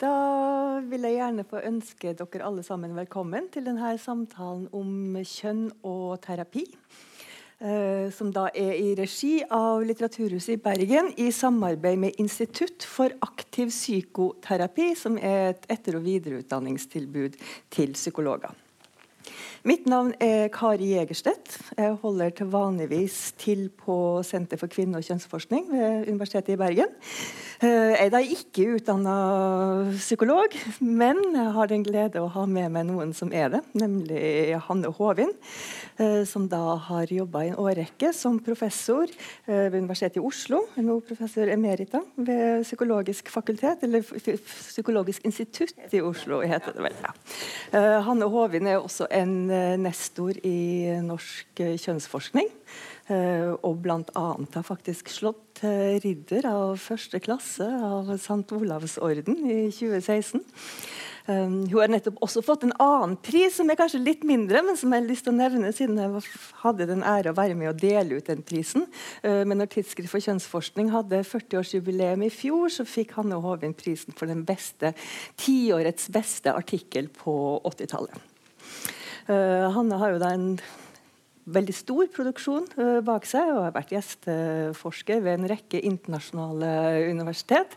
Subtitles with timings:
[0.00, 5.66] Da vil jeg gjerne få ønske dere alle sammen velkommen til denne samtalen om kjønn
[5.84, 6.64] og terapi.
[7.60, 13.12] Uh, som da er i regi av Litteraturhuset i Bergen i samarbeid med Institutt for
[13.26, 17.36] aktiv psykoterapi, som er et etter- og videreutdanningstilbud
[17.68, 18.56] til psykologer.
[19.64, 21.58] Mitt navn er Kari Jegerstedt.
[21.76, 26.94] Jeg holder til vanligvis til på Senter for kvinne- og kjønnsforskning ved Universitetet i Bergen.
[27.60, 29.14] Eh, jeg er da ikke utdanna
[29.92, 34.56] psykolog, men jeg har den glede å ha med meg noen som er det, nemlig
[34.64, 35.34] Hanne Håvin,
[36.00, 40.62] eh, som da har jobba i en årrekke som professor eh, ved Universitetet i Oslo,
[40.80, 46.96] nå professor emerita ved Psykologisk fakultet, eller Psykologisk institutt i Oslo, heter det vel.
[48.06, 49.34] Hanne Håvin er også en
[49.82, 52.50] nestor i norsk kjønnsforskning.
[53.10, 54.26] Uh, og bl.a.
[54.54, 55.64] har faktisk slått
[56.04, 58.44] ridder av første klasse av St.
[58.54, 60.44] Olavs orden i 2016.
[61.26, 64.78] Um, hun har nettopp også fått en annen pris, som er kanskje litt mindre, men
[64.78, 66.22] som jeg har lyst til å nevne, siden jeg
[66.62, 68.86] hadde den ære å være med å dele ut den prisen.
[69.22, 74.30] Men når Tidsskrift for kjønnsforskning hadde 40-årsjubileum i fjor, så fikk Hanne Hovin prisen for
[74.30, 74.94] den beste
[75.40, 77.34] tiårets beste artikkel på
[77.68, 78.29] 80-tallet.
[79.30, 80.46] Uh, Hanne har jo da en
[81.50, 86.72] veldig stor produksjon uh, bak seg og har vært gjesteforsker ved en rekke internasjonale
[87.12, 87.76] universitet.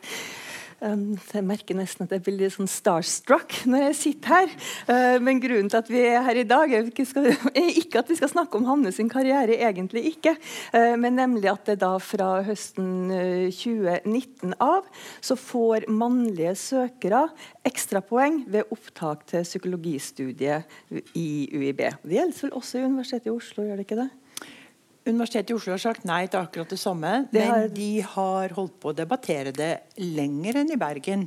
[0.81, 4.55] Jeg merker nesten at jeg blir litt sånn starstruck når jeg sitter her.
[4.87, 8.31] Uh, men grunnen til at vi er her i dag, er ikke, at vi skal
[8.31, 9.59] snakke om Hanne sin karriere.
[9.59, 10.35] egentlig ikke,
[10.73, 13.11] uh, Men nemlig at det da fra høsten
[13.53, 14.87] 2019 av
[15.21, 17.27] så får mannlige søkere
[17.67, 20.67] ekstrapoeng ved opptak til psykologistudiet
[21.15, 21.85] i UiB.
[22.03, 24.09] Det gjelder vel også i Universitetet i Oslo, gjør det ikke det?
[25.03, 28.77] Universitetet i Oslo har sagt nei til akkurat det samme, det men de har holdt
[28.79, 31.25] på å debattere det lenger enn i Bergen.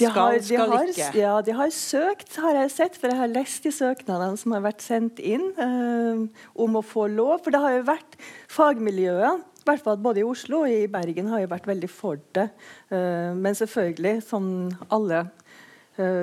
[0.00, 1.10] De har, de skal har, ikke.
[1.20, 4.64] Ja, de har søkt, har jeg sett, for jeg har lest de søknadene som har
[4.64, 6.24] vært sendt inn uh,
[6.56, 7.42] om å få lov.
[7.44, 8.16] For det har jo vært
[8.52, 12.18] fagmiljøet i hvert fall både i Oslo og i Bergen har jo vært veldig for
[12.34, 12.48] det.
[12.90, 14.46] Uh, men selvfølgelig, som
[14.88, 15.26] alle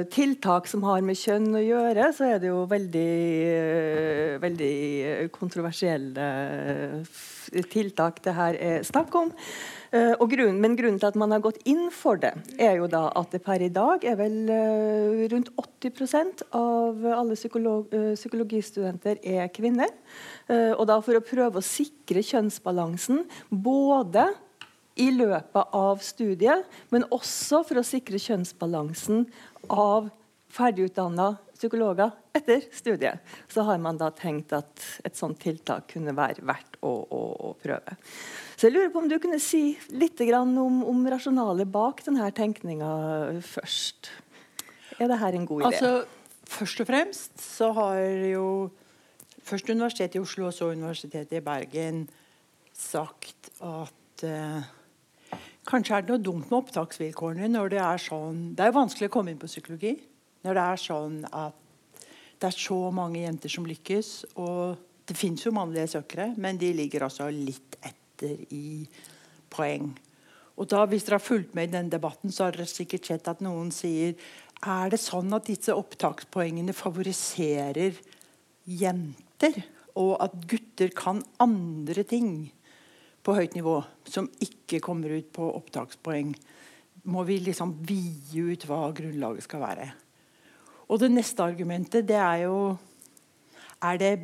[0.10, 3.10] tiltak som har med kjønn å gjøre, så er det jo veldig,
[3.54, 6.30] uh, veldig kontroversielle
[7.70, 9.32] tiltak det her er snakk om.
[9.90, 13.32] Grunnen, men grunnen til at man har gått inn for det, er jo da at
[13.34, 14.36] det per i dag er vel
[15.32, 19.90] rundt 80% av alle psykolog, psykologistudenter er kvinner.
[20.78, 24.28] og da for å prøve å sikre kjønnsbalansen både
[25.00, 29.26] i løpet av studiet, men også for å sikre kjønnsbalansen
[29.68, 30.10] av
[30.50, 33.20] ferdigutdanna psykologer etter studiet.
[33.52, 37.54] Så har man da tenkt at et sånt tiltak kunne være verdt å, å, å
[37.60, 37.98] prøve.
[38.56, 42.90] Så jeg lurer på om du kunne si litt om, om rasjonalet bak denne tenkninga
[43.44, 44.12] først.
[45.00, 45.70] Er dette en god idé?
[45.70, 45.92] Altså,
[46.50, 48.00] først og fremst så har
[48.32, 48.48] jo
[49.50, 52.06] først Universitetet i Oslo og så Universitetet i Bergen
[52.76, 54.68] sagt at uh,
[55.70, 59.14] Kanskje er det noe dumt med opptaksvilkårene når det er sånn Det er vanskelig å
[59.14, 59.94] komme inn på psykologi
[60.46, 62.06] når det er sånn at
[62.40, 64.10] det er så mange jenter som lykkes.
[64.40, 64.80] Og
[65.10, 68.86] det fins jo mannlige søkere, men de ligger altså litt etter i
[69.52, 69.90] poeng.
[70.60, 73.28] Og da, Hvis dere har fulgt med i den debatten, så har dere sikkert sett
[73.32, 74.16] at noen sier
[74.60, 77.96] er det sånn at disse opptakspoengene favoriserer
[78.68, 79.62] jenter,
[80.00, 82.50] og at gutter kan andre ting?
[83.24, 86.34] På høyt nivå som ikke kommer ut på opptakspoeng,
[87.10, 89.88] må vi liksom vide ut hva grunnlaget skal være.
[90.90, 92.78] Og det neste argumentet det er jo
[93.80, 94.20] Er det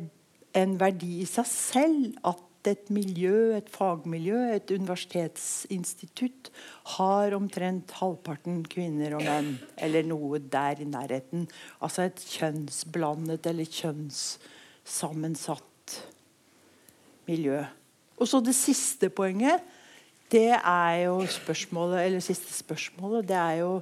[0.56, 6.50] en verdi i seg selv at et miljø, et fagmiljø, et universitetsinstitutt
[6.96, 11.48] har omtrent halvparten kvinner og menn, eller noe der i nærheten.
[11.80, 16.02] Altså et kjønnsblandet eller kjønnssammensatt
[17.30, 17.64] miljø.
[18.16, 19.62] Og så det siste poenget,
[20.32, 23.72] det er jo spørsmålet Eller siste spørsmålet, det er jo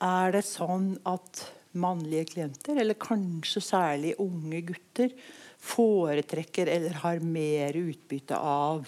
[0.00, 1.44] Er det sånn at
[1.74, 5.10] mannlige klienter, eller kanskje særlig unge gutter,
[5.58, 8.86] foretrekker eller har mer utbytte av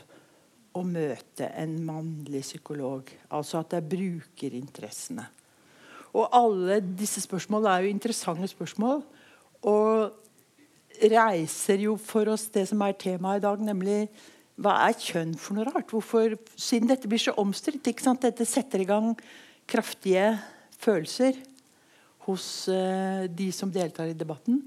[0.77, 3.11] å møte en mannlig psykolog?
[3.35, 5.25] Altså at det er brukerinteressene.
[6.15, 9.03] Og alle disse spørsmålene er jo interessante spørsmål.
[9.67, 14.07] Og reiser jo for oss det som er temaet i dag, nemlig
[14.57, 15.91] hva er kjønn for noe rart?
[15.93, 17.85] Hvorfor, siden dette blir så omstridt.
[18.23, 19.13] Dette setter i gang
[19.69, 20.31] kraftige
[20.81, 21.37] følelser
[22.27, 24.63] hos uh, de som deltar i debatten.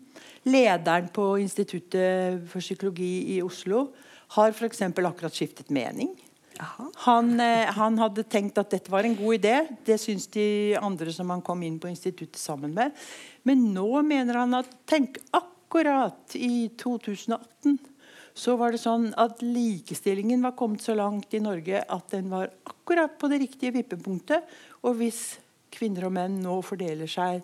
[0.47, 3.89] Lederen på Instituttet for psykologi i Oslo
[4.38, 4.86] har f.eks.
[4.94, 6.13] akkurat skiftet mening.
[7.07, 9.57] Han, uh, han, hadde tenkt at dette var en god idé.
[9.89, 12.94] Det syns de andre som han kom inn på instituttet sammen med.
[13.42, 17.88] Men nå mener han at tenk akkurat i 2018
[18.39, 22.51] så var det sånn at likestillingen var kommet så langt i Norge at den var
[22.69, 24.45] akkurat på det riktige vippepunktet.
[24.88, 25.39] Og hvis
[25.74, 27.44] kvinner og menn nå fordeler seg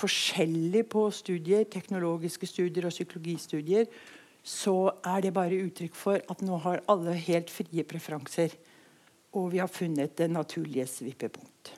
[0.00, 3.90] forskjellig på studier, teknologiske studier og psykologistudier,
[4.40, 8.56] så er det bare uttrykk for at nå har alle helt frie preferanser.
[9.36, 11.74] Og vi har funnet det naturlige vippepunkt.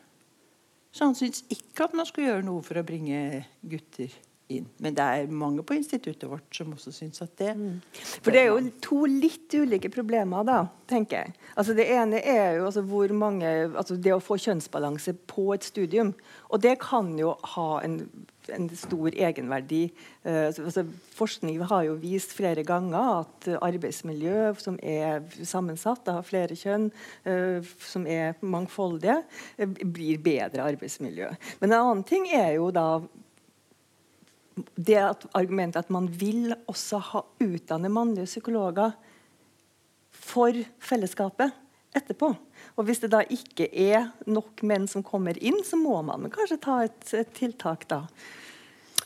[0.93, 4.13] Så han syntes ikke at man skulle gjøre noe for å bringe gutter
[4.59, 4.69] inn.
[4.83, 7.81] Men det er mange på instituttet vårt som også syns at det mm.
[8.23, 10.61] For det er jo to litt ulike problemer, da,
[10.91, 11.37] tenker jeg.
[11.57, 15.65] Altså Det ene er jo altså hvor mange altså Det å få kjønnsbalanse på et
[15.67, 16.15] studium.
[16.51, 18.03] Og det kan jo ha en
[18.51, 19.85] en stor egenverdi.
[20.27, 20.85] Uh, altså,
[21.15, 26.91] forskning har jo vist flere ganger at arbeidsmiljø som er sammensatt har flere kjønn,
[27.29, 29.21] uh, som er mangfoldige,
[29.61, 31.33] uh, blir bedre arbeidsmiljø.
[31.61, 32.89] Men en annen ting er jo da
[34.75, 38.95] det at argumentet at man vil også ha utdanne mannlige psykologer
[40.13, 41.53] for fellesskapet
[41.97, 42.31] etterpå.
[42.77, 46.61] Og Hvis det da ikke er nok menn som kommer inn, så må man kanskje
[46.63, 48.05] ta et, et tiltak da.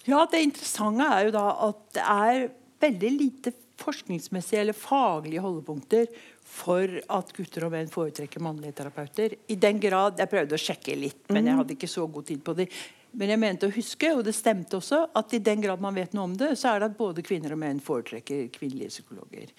[0.06, 2.48] Ja, Det interessante er jo da at det er
[2.86, 6.06] veldig lite forskningsmessige eller faglige holdepunkter
[6.46, 9.34] for at gutter og menn foretrekker mannlige terapeuter.
[9.50, 11.58] I den grad, Jeg prøvde å sjekke litt, men jeg mm.
[11.60, 12.68] hadde ikke så god tid på det.
[13.16, 16.12] Men jeg mente å huske, og det stemte også, at i den grad man vet
[16.12, 19.54] noe om det, så er det at både kvinner og menn foretrekker kvinnelige psykologer.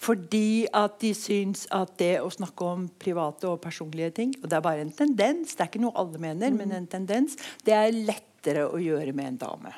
[0.00, 4.56] Fordi at de syns at det å snakke om private og personlige ting Og det
[4.56, 7.36] er bare en tendens, det er ikke noe alle mener, men en tendens.
[7.60, 9.76] Det er lettere å gjøre med en dame.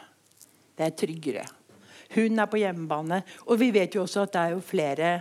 [0.79, 1.45] Det er tryggere.
[2.15, 3.23] Hun er på hjemmebane.
[3.51, 5.15] Og vi vet jo også at det er jo flere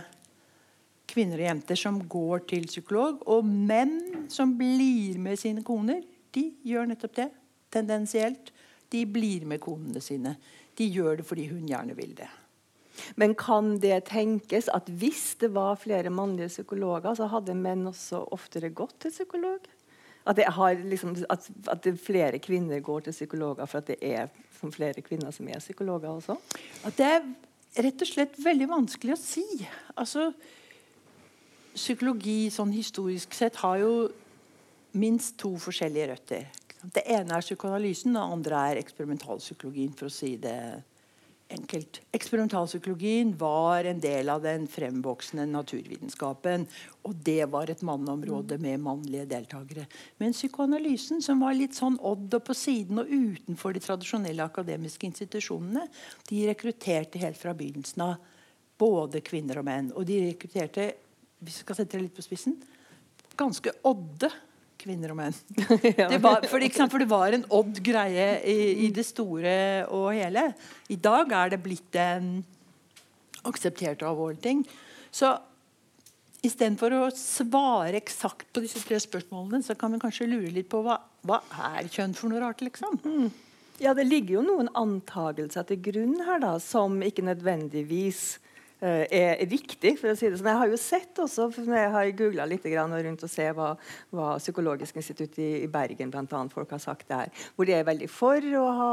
[1.10, 3.24] kvinner og jenter som går til psykolog.
[3.26, 7.32] Og menn som blir med sine koner, de gjør nettopp det
[7.74, 8.52] tendensielt,
[8.94, 10.36] de blir med konene sine.
[10.78, 12.30] De gjør det fordi hun gjerne vil det.
[13.18, 18.22] Men kan det tenkes at hvis det var flere mannlige psykologer, så hadde menn også
[18.34, 19.66] oftere gått til psykolog?
[20.24, 20.40] At,
[20.86, 24.30] liksom, at, at flere kvinner går til psykologer for at det er
[24.72, 26.38] flere kvinner som er psykologer også?
[26.88, 27.26] At det er
[27.84, 29.44] rett og slett veldig vanskelig å si.
[29.98, 30.30] Altså,
[31.74, 33.94] psykologi sånn historisk sett har jo
[34.96, 36.46] minst to forskjellige røtter.
[36.92, 39.94] Det ene er psykoanalysen, det andre er eksperimentalpsykologien.
[39.96, 40.82] for å si det
[41.54, 42.00] enkelt.
[42.12, 46.66] Eksperimentalpsykologien var en del av den fremvoksende naturvitenskapen.
[47.04, 49.86] Og det var et manneområde med mannlige deltakere.
[50.18, 55.08] Men psykoanalysen, som var litt sånn odd og på siden og utenfor de tradisjonelle akademiske
[55.08, 55.86] institusjonene,
[56.28, 58.16] de rekrutterte helt fra begynnelsen av
[58.80, 59.92] både kvinner og menn.
[59.94, 60.90] Og de rekrutterte,
[61.40, 62.56] hvis vi skal sette det litt på spissen,
[63.38, 64.30] ganske odde
[64.84, 65.36] kvinner og menn.
[66.12, 69.56] Det var, for, for, det var en odd greie i, i, det store
[69.88, 70.50] og hele.
[70.92, 72.36] I dag er det blitt en
[73.44, 74.62] akseptert og alvorlig ting.
[75.14, 75.32] Så
[76.44, 80.82] istedenfor å svare eksakt på disse tre spørsmålene, så kan vi kanskje lure litt på
[80.84, 81.40] hva, hva
[81.72, 83.00] er kjønn for noe rart, liksom?
[83.04, 83.28] Mm.
[83.82, 88.36] Ja, det ligger jo noen antagelser til grunn her da, som ikke nødvendigvis
[88.84, 89.94] er riktig.
[90.00, 90.50] for å si det sånn.
[90.50, 93.74] Jeg har jo sett også, når jeg har googla litt rundt og se hva,
[94.10, 97.84] hva Psykologisk institutt i, i Bergen blant annet, folk har sagt der, hvor de er
[97.86, 98.92] veldig for å ha,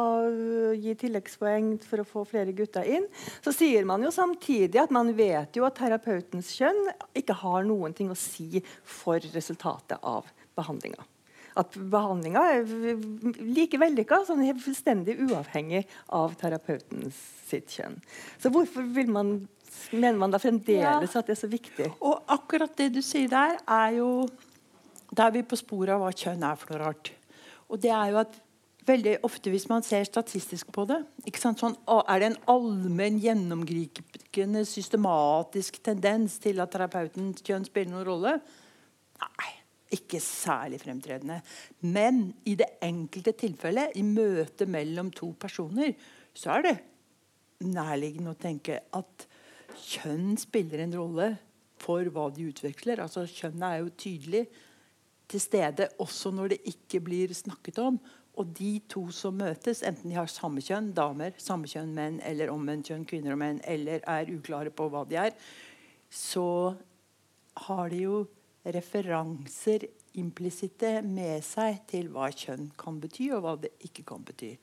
[0.75, 3.07] gi tilleggspoeng for å få flere gutter inn,
[3.43, 7.95] så sier man jo samtidig at man vet jo at terapeutens kjønn ikke har noen
[7.97, 11.03] ting å si for resultatet av behandlinga
[11.59, 12.69] at behandlinga er
[13.43, 15.83] like vellykka, sånn fullstendig uavhengig
[16.15, 17.17] av terapeutens
[17.49, 17.97] sitt kjønn.
[18.39, 19.33] Så hvorfor vil man
[19.91, 21.19] mener man da fremdeles ja.
[21.19, 21.89] at det er så viktig?
[21.99, 24.11] Og akkurat det du sier der, er jo
[25.11, 27.11] Da er vi på sporet av hva kjønn er for noe rart.
[27.67, 28.37] Og det er jo at
[28.87, 31.01] veldig ofte hvis man ser statistisk på det
[31.37, 31.75] sånn,
[32.07, 38.37] Er det en allmenn, gjennomgripende, systematisk tendens til at terapeutens kjønn spiller noen rolle?
[39.21, 39.51] Nei.
[39.91, 41.41] Ikke særlig fremtredende.
[41.83, 45.91] Men i det enkelte tilfellet, i møtet mellom to personer,
[46.31, 46.75] så er det
[47.67, 49.25] nærliggende å tenke at
[49.77, 51.29] kjønn spiller en rolle
[51.81, 53.01] for hva de utveksler.
[53.03, 54.43] Altså Kjønnet er jo tydelig
[55.31, 57.99] til stede også når det ikke blir snakket om.
[58.39, 62.51] Og de to som møtes, enten de har samme kjønn, damer, samme kjønn, menn, eller
[62.53, 65.35] omvendt kjønn, kvinner og menn, eller er uklare på hva de er,
[66.07, 66.71] så
[67.67, 68.21] har de jo
[68.63, 69.89] referanser
[70.21, 74.53] implisitte med seg til hva kjønn kan bety, og hva det ikke kan bety.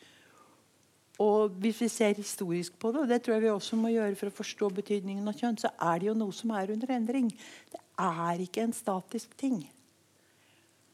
[1.18, 4.14] Og hvis vi ser historisk på det, og det tror jeg vi også må gjøre
[4.18, 7.32] for å forstå betydningen av kjønn, så er det jo noe som er under endring.
[7.72, 9.58] Det er ikke en statisk ting.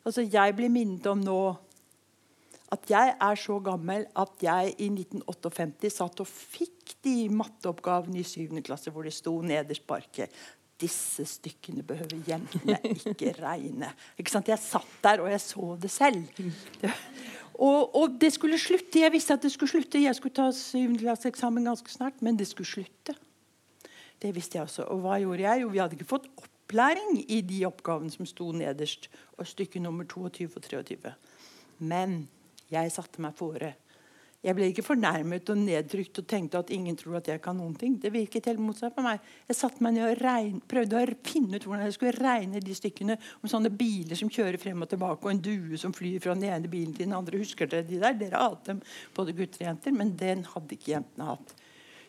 [0.04, 1.38] Altså, Jeg blir minnet om nå
[2.74, 8.26] at jeg er så gammel at jeg i 1958 satt og fikk de matteoppgavene i
[8.26, 8.62] 7.
[8.64, 10.32] klasse hvor det sto nederst på arket
[10.80, 12.78] disse stykkene behøver jentene
[13.12, 13.92] ikke regne.
[14.18, 14.50] Ikke sant?
[14.50, 16.24] Jeg satt der, og jeg så det selv.
[16.80, 16.90] Det,
[17.54, 19.00] og, og, det skulle slutte.
[19.00, 20.02] Jeg visste at det skulle slutte.
[20.02, 23.14] Jeg skulle ta syvendeklasseeksamen ganske snart, men det skulle slutte.
[24.22, 24.88] Det visste jeg også.
[24.90, 25.62] Og hva gjorde jeg?
[25.62, 29.10] Jo, vi hadde ikke fått opplæring i de oppgavene som sto nederst.
[29.38, 31.14] Og stykke nummer 22 og 23.
[31.78, 32.24] Men
[32.72, 33.74] jeg satte meg fore
[34.44, 37.72] jeg ble ikke fornærmet og nedtrykt og tenkte at ingen tror at jeg kan noen
[37.80, 37.94] ting.
[38.00, 39.22] Det virket helt motsatt på meg.
[39.48, 42.76] Jeg satte meg ned og regn, prøvde å finne ut hvordan jeg skulle regne de
[42.76, 46.36] stykkene om sånne biler som kjører frem og tilbake, og en due som flyr fra
[46.36, 47.40] den ene bilen til den andre.
[47.40, 48.18] Husker dere de der?
[48.20, 48.82] Dere hadde dem,
[49.16, 51.54] både gutter og jenter, men den hadde ikke jentene hatt.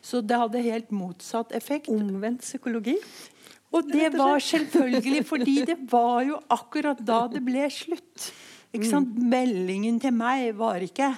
[0.06, 1.88] Så det hadde helt motsatt effekt.
[1.90, 2.98] Omvendt psykologi?
[3.76, 8.28] Og det var selvfølgelig fordi det var jo akkurat da det ble slutt.
[8.76, 9.08] Mm.
[9.32, 11.14] Meldingen til meg var ikke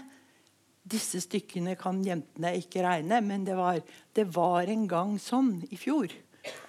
[0.92, 3.82] disse stykkene kan jentene ikke regne, men det var,
[4.16, 6.14] det var, en gang sånn i fjor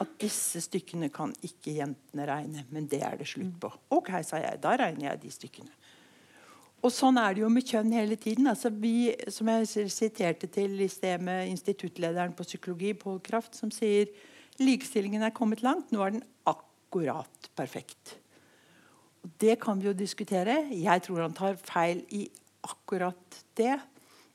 [0.03, 3.71] at disse stykkene kan ikke jentene regne, men det er det slutt på.
[3.95, 4.59] Ok, sa jeg.
[4.63, 5.75] Da regner jeg de stykkene.
[6.79, 8.47] Og sånn er det jo med kjønn hele tiden.
[8.51, 13.73] Altså vi, som jeg siterte til i sted med instituttlederen på psykologi, Pål Kraft, som
[13.75, 14.11] sier
[14.63, 15.91] likestillingen er kommet langt.
[15.95, 18.17] Nå er den akkurat perfekt.
[19.27, 20.61] Og det kan vi jo diskutere.
[20.71, 22.29] Jeg tror han tar feil i
[22.67, 23.75] akkurat det.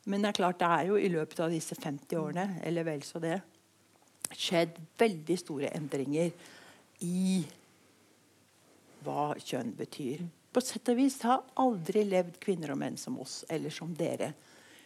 [0.10, 3.04] Men det er klart det er jo i løpet av disse 50 årene eller vel
[3.08, 3.38] så det,
[4.34, 6.32] skjedd veldig store endringer
[7.06, 7.44] i
[9.04, 10.24] hva kjønn betyr.
[10.54, 14.32] På sett og vis har aldri levd kvinner og menn som oss eller som dere.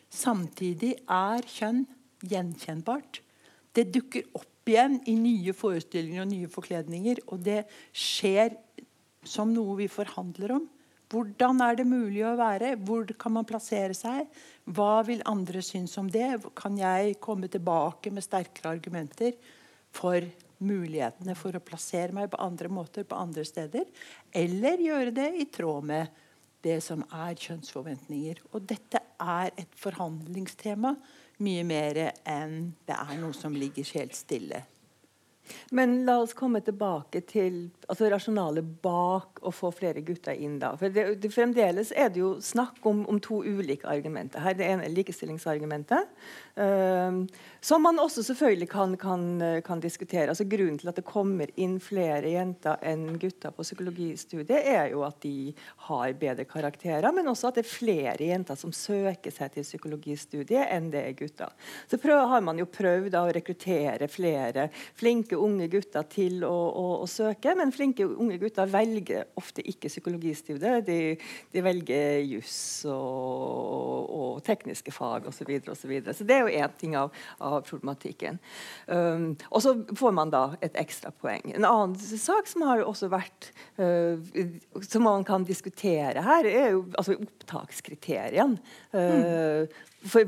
[0.08, 1.84] Samtidig er kjønn
[2.24, 3.22] gjenkjennbart.
[3.76, 7.22] Det dukker opp igjen i nye forestillinger og nye forkledninger.
[7.32, 8.56] Og det skjer
[9.28, 10.66] som noe vi forhandler om.
[11.08, 12.74] Hvordan er det mulig å være?
[12.84, 14.28] Hvor kan man plassere seg?
[14.68, 16.34] Hva vil andre synes om det?
[16.58, 19.38] Kan jeg komme tilbake med sterkere argumenter
[19.96, 20.26] for
[20.58, 23.88] mulighetene for å plassere meg på andre måter på andre steder?
[24.36, 26.24] Eller gjøre det i tråd med
[26.68, 28.44] det som er kjønnsforventninger.
[28.52, 30.98] Og dette er et forhandlingstema
[31.46, 34.66] mye mer enn det er noe som ligger helt stille
[35.72, 40.58] men la oss komme tilbake til altså rasjonalet bak å få flere gutter inn.
[40.60, 40.74] da.
[40.80, 44.44] For det, det, Fremdeles er det jo snakk om, om, to ulike argumenter.
[44.44, 44.56] her.
[44.58, 46.12] Det ene er likestillingsargumentet,
[46.60, 47.22] uh,
[47.62, 49.24] som man også selvfølgelig kan, kan,
[49.66, 50.30] kan, diskutere.
[50.30, 55.04] Altså Grunnen til at det kommer inn flere jenter enn gutter på psykologistudiet, er jo
[55.08, 55.54] at de
[55.88, 60.68] har bedre karakterer, men også at det er flere jenter som søker seg til psykologistudiet
[60.74, 61.54] enn det er gutter.
[61.88, 66.52] Så prøv, har man jo prøvd da, å rekruttere flere flinke unge gutter til å,
[66.52, 70.86] å, å, søke, men flinke unge gutter velger ofte ikke psykologistudiet.
[70.88, 71.00] De,
[71.54, 75.38] de velger juss og, og, tekniske fag osv.
[75.38, 76.16] Så, videre, og så, videre.
[76.18, 77.14] så det er jo én ting av,
[77.44, 78.40] av problematikken.
[78.90, 81.46] Um, og så får man da et ekstra poeng.
[81.54, 84.18] En annen sak som har også vært uh,
[84.84, 88.60] som man kan diskutere her, er jo altså opptakskriteriene.
[88.92, 89.70] Uh,
[90.12, 90.28] for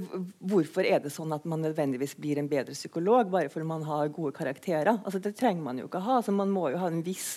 [0.52, 4.12] Hvorfor er det sånn at man nødvendigvis blir en bedre psykolog bare fordi man har
[4.14, 5.00] gode karakterer?
[5.04, 6.14] Altså, det trenger man jo ikke ha.
[6.20, 7.28] Altså, man må jo ha en viss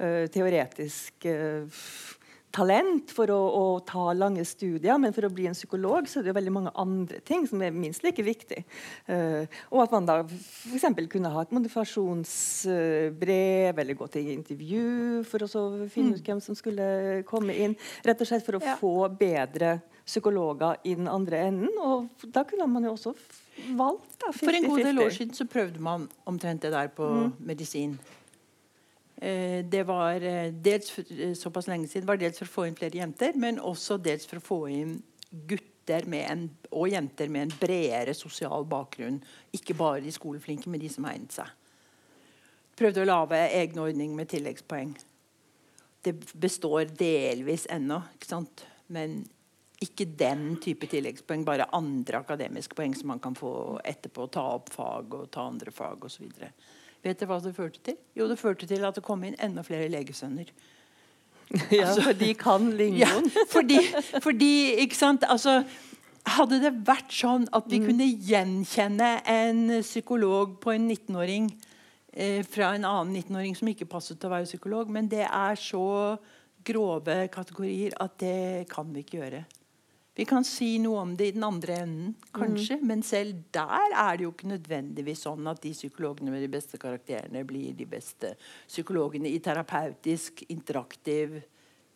[0.00, 1.82] uh, teoretisk uh,
[2.56, 6.22] talent for å, å, ta lange studier, men for å bli en psykolog så er
[6.24, 8.60] det jo veldig mange andre ting som er minst like viktig.
[9.10, 10.86] Uh, og at man da f.eks.
[11.12, 14.86] kunne ha et motivasjonsbrev eller gå til intervju
[15.28, 15.46] for å
[15.92, 16.26] finne ut mm.
[16.30, 16.84] hvem som skulle
[17.28, 17.74] komme inn.
[18.06, 18.74] Rett og slett for å ja.
[18.80, 19.68] få bedre
[20.06, 21.72] psykologer i den andre enden.
[21.82, 23.14] Og da kunne man jo også
[23.76, 26.92] valgt da, 50, For en god del år siden så prøvde man omtrent det der
[26.94, 27.32] på mm.
[27.38, 27.98] medisin.
[29.16, 32.76] Eh, det var eh, dels eh, såpass lenge siden var dels for å få inn
[32.76, 34.98] flere jenter, men også dels for å få inn
[35.48, 39.20] gutter en, og jenter med en bredere sosial bakgrunn.
[39.56, 41.52] Ikke bare de skoleflinke, men de som egnet seg.
[42.76, 44.90] Prøvde å lage egne ordninger med tilleggspoeng.
[46.04, 48.02] Det består delvis ennå,
[48.92, 49.22] men
[49.82, 54.28] ikke den type tilleggspoeng, bare andre akademiske poeng som man kan få etterpå.
[54.32, 56.30] Ta opp fag og ta andre fag osv.
[57.04, 57.98] Vet dere hva det førte til?
[58.16, 60.50] Jo, det førte til at det kom inn enda flere legesønner.
[61.70, 63.28] Ja, altså, for de kan lingoen.
[63.30, 63.76] Ja, fordi,
[64.18, 65.60] fordi, ikke sant altså,
[66.26, 67.84] Hadde det vært sånn at vi mm.
[67.86, 71.46] kunne gjenkjenne en psykolog på en 19-åring
[72.10, 75.54] eh, fra en annen 19-åring som ikke passet til å være psykolog, men det er
[75.54, 75.84] så
[76.66, 79.44] grove kategorier at det kan vi ikke gjøre.
[80.16, 84.16] Vi kan si noe om det i den andre enden, kanskje, men selv der er
[84.16, 88.32] det jo ikke nødvendigvis sånn at de psykologene med de beste karakterene blir de beste
[88.64, 91.36] psykologene i terapeutisk, interaktiv,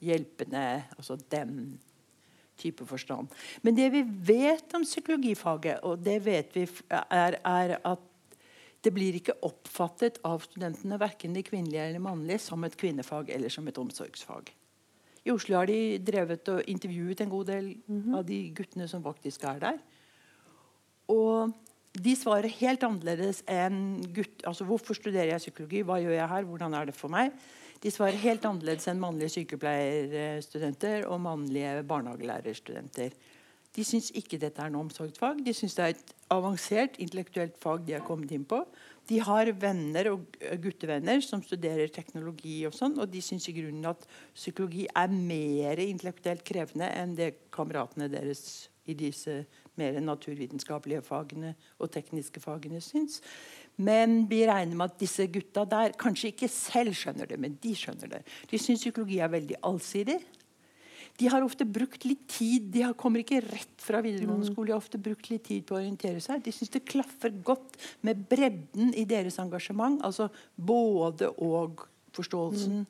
[0.04, 1.78] hjelpende Altså den
[2.60, 3.32] type forstand.
[3.64, 8.06] Men det vi vet om psykologifaget, og det vet vi er, er at
[8.84, 13.52] det blir ikke oppfattet av studentene, verken de kvinnelige eller mannlige, som et kvinnefag eller
[13.52, 14.52] som et omsorgsfag.
[15.24, 18.18] I Oslo har de drevet og intervjuet en god del mm -hmm.
[18.18, 19.78] av de guttene som faktisk er der.
[21.08, 21.52] Og
[22.04, 24.44] de svarer helt annerledes enn gutt...
[24.46, 25.82] Altså, hvorfor studerer jeg psykologi?
[25.82, 26.42] Hva gjør jeg her?
[26.42, 27.32] Hvordan er det for meg?
[27.82, 33.10] De svarer helt annerledes enn mannlige sykepleierstudenter og mannlige barnehagelærerstudenter.
[33.76, 35.44] De syns ikke dette er noe omsorgsfag.
[35.46, 38.64] De syns det er et avansert intellektuelt fag de har kommet inn på.
[39.10, 43.88] De har venner og guttevenner som studerer teknologi, og sånn, og de syns i grunnen
[43.90, 44.04] at
[44.36, 49.42] psykologi er mer intellektuelt krevende enn det kameratene deres i disse
[49.78, 53.20] mer naturvitenskapelige fagene og tekniske fagene syns.
[53.80, 57.74] Men vi regner med at disse gutta der kanskje ikke selv skjønner det, men de
[57.76, 58.22] skjønner det.
[58.50, 60.20] De syns psykologi er veldig allsidig
[61.20, 64.52] de har ofte brukt litt tid De kommer ikke rett fra videregående mm.
[64.54, 64.70] skole.
[64.70, 66.40] De har ofte brukt litt tid på å orientere seg.
[66.44, 70.00] De syns det klaffer godt med bredden i deres engasjement.
[70.06, 71.84] Altså både og
[72.16, 72.88] forståelsen mm.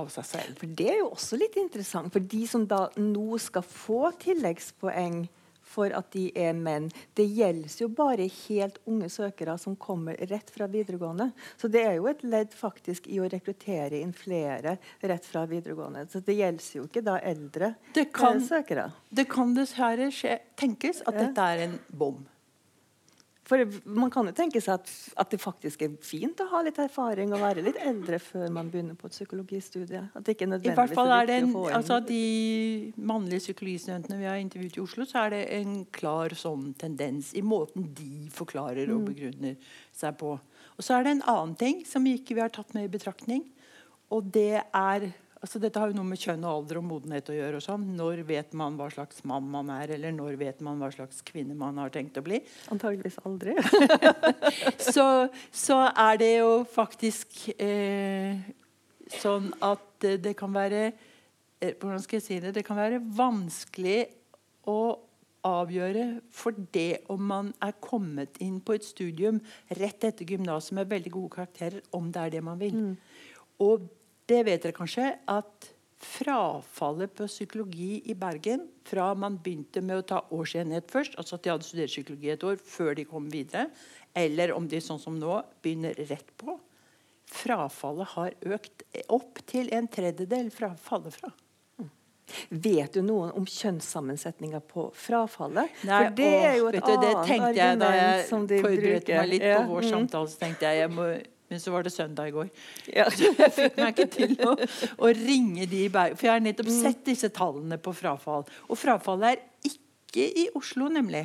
[0.00, 0.58] av seg selv.
[0.58, 2.10] For Det er jo også litt interessant.
[2.14, 5.26] For de som da nå skal få tilleggspoeng
[5.68, 6.88] for at de er menn.
[7.14, 11.30] Det gjelder jo bare helt unge søkere som kommer rett fra videregående.
[11.60, 16.06] Så det er jo et ledd faktisk i å rekruttere inn flere rett fra videregående.
[16.12, 18.90] Så det gjelder jo ikke da eldre det kan, søkere.
[19.10, 22.18] Det kan dessverre skje, tenkes at dette er en bom.
[23.48, 26.78] For Man kan jo tenke seg at, at, det faktisk er fint å ha litt
[26.82, 30.02] erfaring og være litt eldre før man begynner på et psykologistudie.
[30.12, 34.28] At det ikke er I hvert fall er det en, altså De mannlige psykologistudentene vi
[34.28, 38.92] har intervjuet i Oslo, så er det en klar sånn tendens i måten de forklarer
[38.92, 39.08] og mm.
[39.12, 40.34] begrunner seg på.
[40.76, 43.46] Og Så er det en annen ting som vi ikke har tatt med i betraktning.
[44.14, 47.36] Og det er Altså, dette har jo noe med kjønn og alder og modenhet å
[47.36, 47.60] gjøre.
[47.60, 47.84] og sånn.
[47.98, 51.54] Når vet man hva slags mann man er, eller når vet man hva slags kvinne
[51.58, 52.40] man har tenkt å bli?
[52.74, 53.54] Antageligvis aldri.
[54.94, 58.40] så, så, er det jo faktisk eh,
[59.20, 62.56] sånn at det kan være eh, Hvordan skal jeg si det?
[62.58, 64.00] Det kan være vanskelig
[64.68, 64.80] å
[65.46, 69.38] avgjøre for det om man er kommet inn på et studium
[69.78, 72.74] rett etter gymnaset med veldig gode karakterer, om det er det man vil.
[72.74, 72.96] Mm.
[73.64, 73.86] Og
[74.28, 80.06] det vet dere kanskje at frafallet på psykologi i Bergen fra man begynte med å
[80.06, 83.66] ta årsenhet først, altså at de hadde studert psykologi et år før de kom videre,
[84.14, 86.54] eller om de sånn som nå begynner rett på
[87.28, 91.30] Frafallet har økt opp til en tredjedel fra faller fra.
[92.48, 95.72] Vet du noen om kjønnssammensetninga på frafallet?
[95.88, 99.46] Nei, For det er jo et annet det tenkte jeg da jeg forberedte meg litt
[99.46, 100.32] på vår samtale.
[100.32, 101.08] så tenkte jeg jeg må
[101.48, 102.48] men så var det søndag i går.
[102.92, 103.06] Ja.
[103.12, 104.54] Så jeg fikk meg ikke til å,
[105.00, 106.18] å ringe de i Bergen.
[106.18, 106.76] For jeg har nettopp mm.
[106.82, 108.44] sett disse tallene på frafall.
[108.68, 111.24] Og frafallet er ikke i Oslo, nemlig.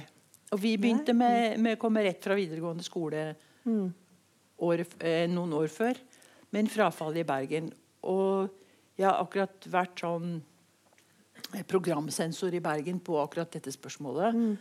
[0.54, 3.26] Og vi begynte med, med å komme rett fra videregående skole
[3.66, 3.86] mm.
[4.64, 6.00] år, eh, noen år før.
[6.56, 7.72] Men frafallet i Bergen.
[8.08, 8.52] Og
[9.00, 10.38] jeg har akkurat vært sånn
[11.52, 14.38] eh, programsensor i Bergen på akkurat dette spørsmålet.
[14.38, 14.54] Mm.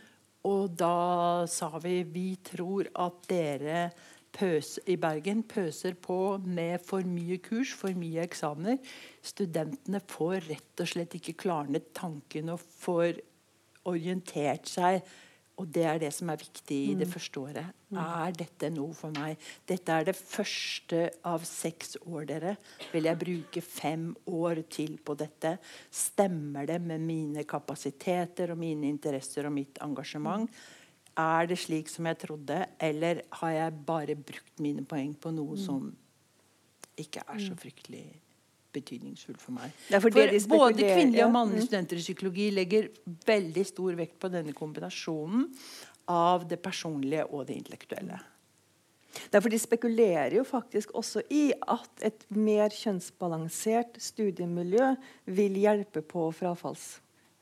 [0.49, 3.85] Og da sa vi vi tror at dere
[4.33, 8.79] pøs, i Bergen pøser på med for mye kurs, for mye eksamener.
[9.25, 13.21] Studentene får rett og slett ikke klarnet tanken og får
[13.89, 15.03] orientert seg.
[15.61, 17.11] Og det er det som er viktig i det mm.
[17.13, 17.73] første året.
[17.93, 17.97] Mm.
[18.01, 19.37] Er dette noe for meg?
[19.69, 22.55] Dette er det første av seks år, dere.
[22.89, 25.59] Vil jeg bruke fem år til på dette?
[25.93, 30.49] Stemmer det med mine kapasiteter og mine interesser og mitt engasjement?
[31.13, 31.21] Mm.
[31.23, 35.53] Er det slik som jeg trodde, eller har jeg bare brukt mine poeng på noe
[35.53, 35.61] mm.
[35.61, 35.91] som
[36.97, 37.61] ikke er så mm.
[37.61, 38.05] fryktelig
[38.73, 39.73] betydningsfullt for meg?
[39.93, 41.69] For både kvinnelige og mannlige ja.
[41.69, 42.89] studenter i psykologi legger
[43.27, 45.49] veldig stor vekt på denne kombinasjonen
[46.09, 48.19] av det personlige og det intellektuelle.
[49.29, 54.95] Derfor de spekulerer jo faktisk også i at et mer kjønnsbalansert studiemiljø
[55.37, 56.95] vil hjelpe på frafalls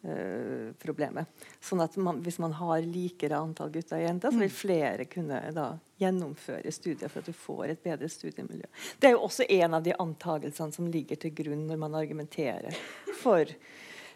[0.03, 1.27] Eh, problemet.
[1.61, 4.55] Sånn at man, Hvis man har likere antall gutter og jenter, så vil mm.
[4.57, 5.65] flere kunne da
[6.01, 8.65] gjennomføre studier for at du får et bedre studiemiljø.
[8.97, 12.73] Det er jo også en av de antagelsene som ligger til grunn når man argumenterer
[13.21, 13.45] for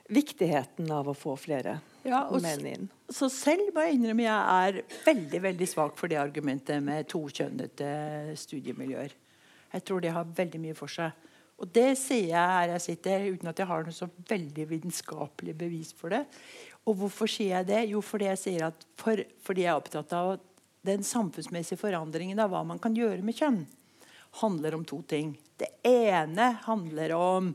[0.10, 2.90] viktigheten av å få flere ja, menn inn.
[3.06, 7.94] Så selv må jeg innrømme jeg er veldig veldig svak for det argumentet med tokjønnete
[8.42, 9.14] studiemiljøer.
[9.76, 11.14] Jeg tror det har veldig mye for seg.
[11.62, 15.56] Og det sier jeg her jeg sitter, uten at jeg har noe så veldig vitenskapelig
[15.58, 16.26] bevis for det.
[16.86, 17.86] Og hvorfor sier jeg det?
[17.94, 20.36] Jo, fordi jeg sier at for, fordi jeg er opptatt av
[20.86, 23.64] den samfunnsmessige forandringen av hva man kan gjøre med kjønn,
[24.42, 25.34] handler om to ting.
[25.58, 27.54] Det ene handler om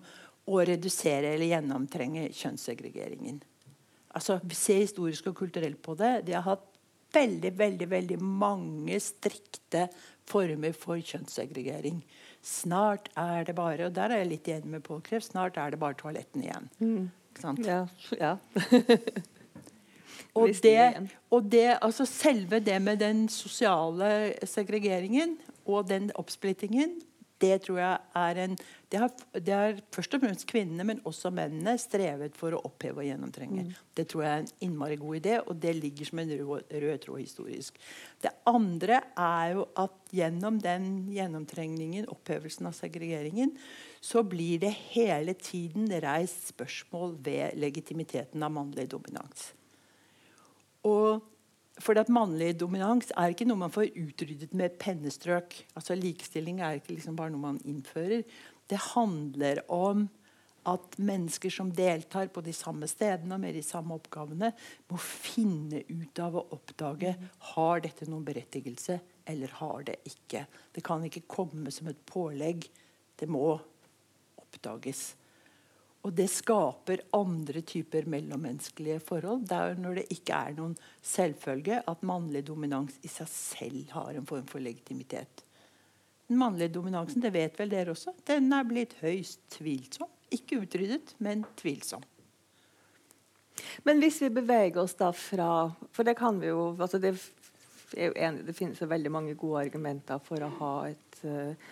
[0.51, 3.39] å redusere eller gjennomtrenge kjønnssegregeringen.
[4.17, 6.25] Altså, Se historisk og kulturelt på det.
[6.27, 6.67] De har hatt
[7.15, 9.87] veldig, veldig, veldig mange strikte
[10.31, 12.01] former for kjønnssegregering.
[12.43, 15.31] Snart er det bare Og der er jeg litt enig med Pål Kreft.
[15.33, 16.71] Snart er det bare toaletten igjen.
[16.81, 17.11] Mm.
[17.41, 17.67] Sant?
[17.67, 17.85] Ja.
[18.17, 18.37] ja.
[20.35, 27.01] Og, det, og det, altså selve det med den sosiale segregeringen og den oppsplittingen,
[27.41, 31.31] det tror jeg er en det har, det har først og fremst kvinnene, men også
[31.31, 33.69] mennene, strevet for å oppheve og gjennomtrenge.
[33.95, 37.05] Det tror jeg er en innmari god idé, og det ligger som en rød, rød
[37.05, 37.79] tråd historisk.
[38.19, 43.55] Det andre er jo at gjennom den gjennomtrengningen, opphevelsen av segregeringen,
[44.03, 49.53] så blir det hele tiden reist spørsmål ved legitimiteten av mannlig dominans.
[50.83, 51.23] Og
[51.81, 55.57] fordi at Mannlig dominans er ikke noe man får utryddet med et pennestrøk.
[55.79, 58.25] Altså Likestilling er ikke liksom bare noe man innfører.
[58.71, 60.09] Det handler om
[60.69, 64.51] at mennesker som deltar på de samme stedene og med de samme oppgavene,
[64.91, 67.15] må finne ut av å oppdage
[67.55, 68.99] har dette noen berettigelse
[69.31, 70.45] eller har det ikke.
[70.75, 72.69] Det kan ikke komme som et pålegg.
[73.17, 73.55] Det må
[74.41, 75.15] oppdages.
[76.01, 79.45] Og det skaper andre typer mellommenneskelige forhold.
[79.49, 84.17] Det er når det ikke er noen selvfølge at mannlig dominans i seg selv har
[84.17, 85.45] en form for legitimitet.
[86.31, 90.09] Den mannlige dominansen, det vet vel dere også, den er blitt høyst tvilsom.
[90.31, 92.05] Ikke utryddet, men tvilsom.
[93.85, 95.51] Men hvis vi beveger oss da fra
[95.93, 97.13] For det kan vi jo altså det,
[97.97, 101.71] enig, det finnes veldig mange gode argumenter for å ha et uh,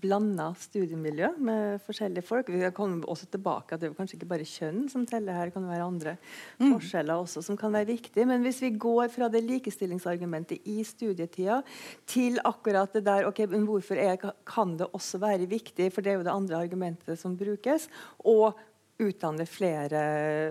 [0.00, 2.48] blanda studiemiljø med forskjellige folk.
[2.48, 5.56] Vi kommer også tilbake at Det er kanskje ikke bare kjønn som teller her, det
[5.58, 6.16] kan være andre
[6.60, 6.74] Mm.
[6.74, 8.26] forskjeller også som kan være viktige.
[8.26, 11.62] Men hvis vi går fra det likestillingsargumentet i studietida
[12.06, 16.12] til akkurat det der ok, men hvorfor er, kan det også være viktig, for det
[16.12, 17.88] er jo det andre argumentet som brukes,
[18.24, 18.58] og
[19.00, 20.02] utdanne flere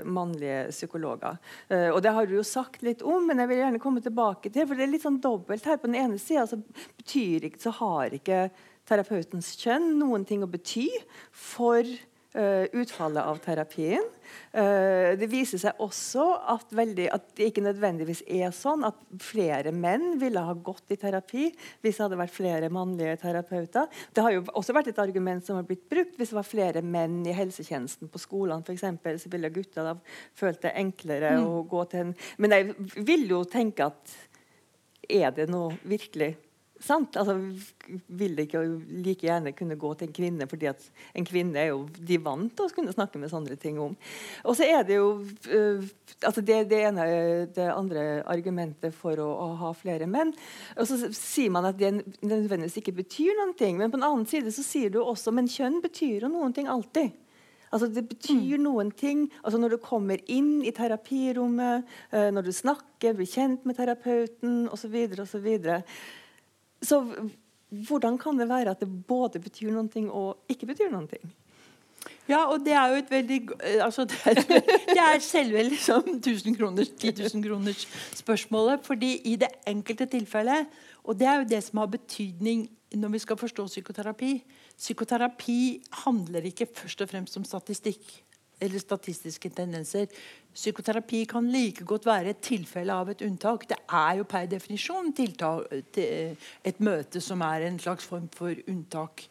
[0.06, 1.38] mannlige psykologer.
[1.70, 4.52] Eh, og Det har du jo sagt litt om, men jeg vil gjerne komme tilbake
[4.54, 5.80] til for det er litt sånn dobbelt her.
[5.82, 6.60] På den ene sida så
[7.00, 8.48] betyr så har ikke
[8.90, 10.88] terapeutens kjønn noen ting å bety
[11.30, 11.86] for
[12.30, 14.06] utfallet av terapien.
[14.52, 19.74] Eh, det viser seg også at, veldig, at det ikke nødvendigvis er sånn at flere
[19.74, 23.90] menn ville ha gått i terapi hvis det hadde vært flere mannlige terapeuter.
[24.14, 26.18] Det har jo også vært et argument som har blitt brukt.
[26.20, 29.96] Hvis det var flere menn i helsetjenesten på skolene, eksempel, så ville gutta da
[30.38, 34.16] følt det enklere å gå til en Men jeg vil jo tenke at
[35.10, 36.36] er det noe virkelig
[36.84, 37.18] sant?
[37.20, 37.36] Altså,
[38.08, 38.64] vil det ikke
[39.04, 40.86] like gjerne kunne gå til en kvinne, fordi at
[41.18, 43.96] en kvinne er jo de vant til å kunne snakke med sånne ting om.
[44.46, 45.88] Og så er det jo uh,
[46.24, 47.08] altså det, det ene
[47.56, 50.34] det andre argumentet for å, å ha flere menn.
[50.78, 53.80] Og så sier man at det nødvendigvis ikke betyr noen ting.
[53.80, 56.70] Men på den annen side så sier du også men kjønn betyr jo noen ting
[56.72, 57.16] alltid.
[57.70, 62.54] Altså Det betyr noen ting altså når du kommer inn i terapirommet, eh, når du
[62.56, 64.96] snakker, blir kjent med terapeuten osv.
[65.20, 65.84] Så, så, videre.
[66.82, 67.04] Så
[67.70, 71.24] hvordan kan det være at det både betyr noen ting og ikke betyr noen ting?
[72.30, 76.16] Ja, og det er jo et veldig eh, altså det, er, det er selve liksom
[76.16, 78.86] 1000 kroners, 10 000 kroners spørsmålet.
[78.86, 80.68] fordi i det enkelte tilfellet
[81.04, 84.44] Og det er jo det som har betydning når vi skal forstå psykoterapi.
[84.78, 88.02] Psykoterapi handler ikke først og fremst om statistikk
[88.60, 90.08] eller statistiske tendenser.
[90.54, 93.68] Psykoterapi kan like godt være et tilfelle av et unntak.
[93.70, 99.28] Det er jo per definisjon tiltak, et møte som er en slags form for unntak.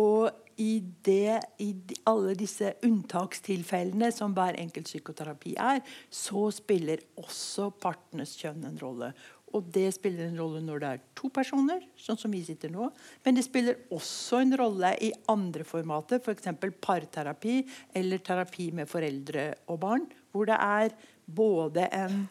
[0.00, 0.30] Og
[0.60, 1.70] i, det, i
[2.06, 5.80] alle disse unntakstilfellene som hver enkelt psykoterapi er,
[6.10, 9.10] så spiller også partenes kjønn en rolle.
[9.54, 12.88] Og det spiller en rolle når det er to personer, sånn som vi sitter nå.
[13.24, 16.48] Men det spiller også en rolle i andre formater, f.eks.
[16.60, 17.60] For parterapi
[17.94, 20.08] eller terapi med foreldre og barn.
[20.34, 22.24] Hvor det er både en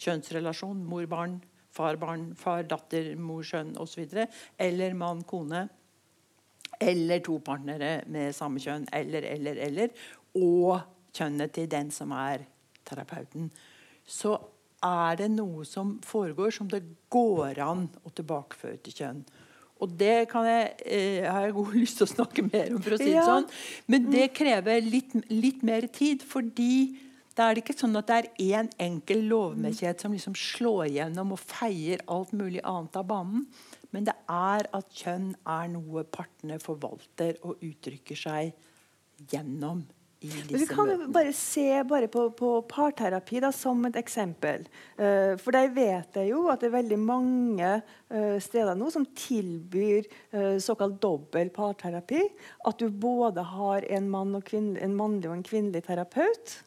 [0.00, 1.36] kjønnsrelasjon, mor-barn,
[1.76, 4.06] far-barn, far-datter, mor-sønn osv.
[4.56, 5.66] Eller mann-kone.
[6.80, 8.88] Eller to partnere med samme kjønn.
[8.96, 9.92] Eller, eller, eller.
[10.40, 10.80] Og
[11.12, 12.46] kjønnet til den som er
[12.88, 13.50] terapeuten.
[14.06, 14.32] Så
[14.82, 19.22] er det noe som foregår som det går an å tilbakeføre til kjønn.
[19.80, 22.82] Og det kan jeg, eh, har jeg god lyst til å snakke mer om.
[22.82, 23.26] for å si det Ja.
[23.28, 23.48] sånn.
[23.88, 26.22] Men det krever litt, litt mer tid.
[26.22, 26.98] fordi
[27.36, 31.32] da er det ikke sånn at det er én enkel lovmessighet som liksom slår gjennom
[31.32, 33.46] og feier alt mulig annet av banen.
[33.92, 38.52] Men det er at kjønn er noe partene forvalter og uttrykker seg
[39.30, 39.86] gjennom
[40.20, 41.08] vi kan møtene.
[41.14, 44.66] bare se bare på, på parterapi da, som et eksempel.
[45.00, 49.06] Uh, for der vet jeg jo at det er veldig mange uh, steder nå som
[49.16, 50.04] tilbyr
[50.36, 52.26] uh, såkalt dobbel parterapi.
[52.68, 56.58] At du både har en, mann en mannlig og en kvinnelig terapeut.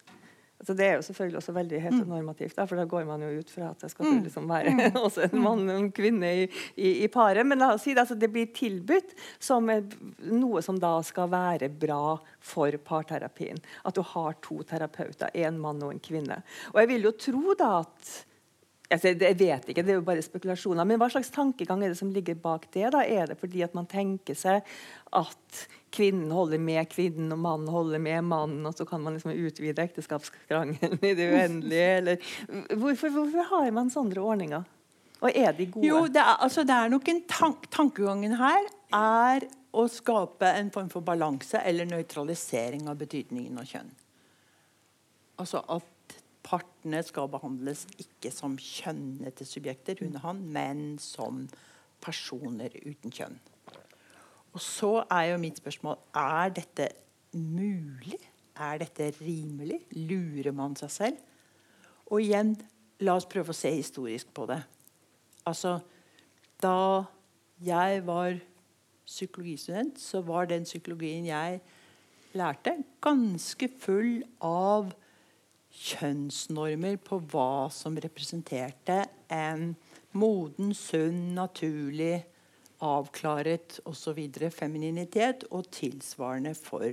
[0.63, 3.49] Altså det er jo selvfølgelig også veldig heteronormativt, da, for da går man jo ut
[3.51, 6.45] fra at det skal liksom være også en mann og en kvinne i,
[6.79, 7.43] i, i paret.
[7.43, 9.11] Men la oss si det, altså det blir tilbudt
[9.43, 13.59] som noe som da skal være bra for parterapien.
[13.83, 16.39] At du har to terapeuter, en mann og en kvinne.
[16.71, 18.13] Og jeg vil jo tro da at
[18.93, 20.85] jeg vet ikke, det er jo bare spekulasjoner.
[20.87, 22.89] Men hva slags tankegang er det som ligger bak det?
[22.93, 23.01] da?
[23.01, 24.61] Er det fordi at man tenker seg
[25.13, 29.33] at kvinnen holder med kvinnen, og mannen holder med mannen, og så kan man liksom
[29.33, 31.89] utvide ekteskapskrangelen i det uendelige?
[31.97, 32.31] Eller
[32.75, 34.65] hvorfor, hvorfor har man sånne ordninger?
[35.23, 35.87] Og er de gode?
[35.87, 40.69] Jo, det er, altså, det er nok en tank, Tankegangen her er å skape en
[40.73, 43.93] form for balanse eller nøytralisering av betydningen av kjønn.
[45.41, 45.92] Altså at
[46.43, 51.45] partene skal behandles ikke som kjønnete subjekter, hun og han, men som
[52.03, 53.39] personer uten kjønn.
[54.53, 56.89] Og så er jo mitt spørsmål er dette
[57.33, 58.19] mulig?
[58.53, 59.79] Er dette rimelig?
[59.97, 61.21] Lurer man seg selv?
[62.11, 62.53] Og igjen,
[63.01, 64.59] la oss prøve å se historisk på det.
[65.49, 65.79] Altså,
[66.61, 67.03] da
[67.63, 68.37] jeg var
[69.07, 71.59] psykologistudent, så var den psykologien jeg
[72.37, 74.93] lærte, ganske full av
[75.73, 79.73] kjønnsnormer på hva som representerte en
[80.13, 82.23] moden, sunn, naturlig,
[82.83, 84.19] avklaret osv.
[84.53, 86.85] femininitet, og tilsvarende for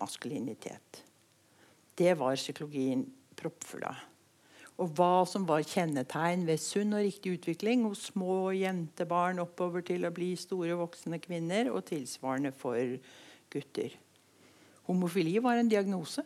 [0.00, 1.04] maskulinitet.
[1.94, 3.06] Det var psykologien
[3.38, 4.02] proppfull av.
[4.82, 10.02] Og hva som var kjennetegn ved sunn og riktig utvikling hos små jentebarn oppover til
[10.02, 12.96] å bli store voksne kvinner, og tilsvarende for
[13.54, 13.94] gutter.
[14.88, 16.24] Homofili var en diagnose.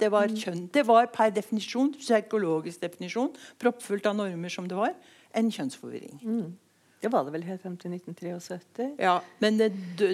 [0.00, 4.94] Det, var kjønn, det var per definisjon, psykologisk definisjon, proppfullt av normer som det var,
[5.34, 6.20] en kjønnsforvirring.
[6.22, 6.54] Mm.
[7.02, 8.96] Det var det vel helt frem til 1973?
[8.98, 9.68] Ja, Men det,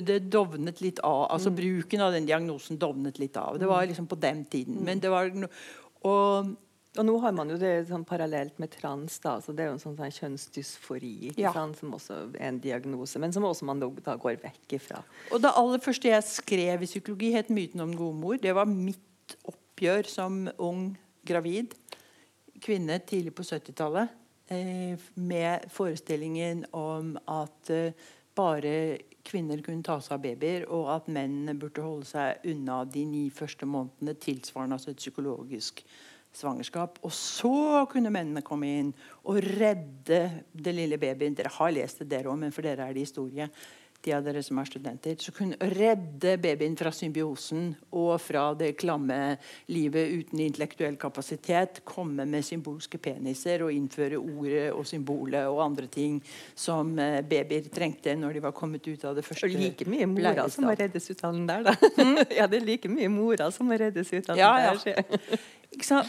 [0.04, 1.30] det dovnet litt av.
[1.30, 3.58] altså Bruken av den diagnosen dovnet litt av.
[3.58, 4.82] Det var liksom på den tiden.
[4.84, 5.48] Men det var no,
[6.02, 6.52] og
[6.98, 9.18] Og nå har man jo det sånn parallelt med trans.
[9.18, 11.52] da, så Det er jo en sånn, sånn kjønnsdysfori Ja.
[11.52, 13.86] sant, som også er en diagnose, men som også man da,
[14.16, 15.02] går vekk ifra.
[15.32, 18.40] Og det aller første jeg skrev i psykologi, het 'Myten om den gode mor'.
[18.42, 18.66] Det var
[19.48, 20.90] oppgjør som ung
[21.26, 21.74] gravid
[22.62, 24.18] kvinne tidlig på 70-tallet.
[24.52, 27.94] Eh, med forestillingen om at eh,
[28.36, 28.74] bare
[29.24, 33.26] kvinner kunne ta seg av babyer, og at mennene burde holde seg unna de ni
[33.32, 35.84] første månedene, tilsvarende altså et psykologisk
[36.34, 36.98] svangerskap.
[37.06, 38.90] Og så kunne mennene komme inn
[39.28, 41.36] og redde den lille babyen.
[41.38, 43.48] Dere har lest det, dere òg, men for dere er det historie.
[44.02, 45.14] De av dere som er studenter.
[45.22, 49.36] Så kunne redde babyen fra symbiosen og fra det klamme
[49.70, 51.82] livet uten intellektuell kapasitet.
[51.86, 56.18] Komme med symbolske peniser og innføre ordet og symbolet og andre ting
[56.54, 60.10] som eh, babyer trengte når de var kommet ut av det første Og like mye
[60.10, 61.76] mora som må reddes ut av den der, da.
[62.38, 64.76] ja, det er like mye mora som må reddes ut av den ja.
[64.82, 64.96] der.
[64.98, 65.42] Ja.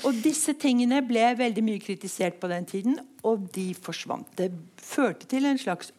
[0.04, 4.28] Og disse tingene ble veldig mye kritisert på den tiden, og de forsvant.
[4.36, 4.50] Det
[4.82, 5.94] førte til en slags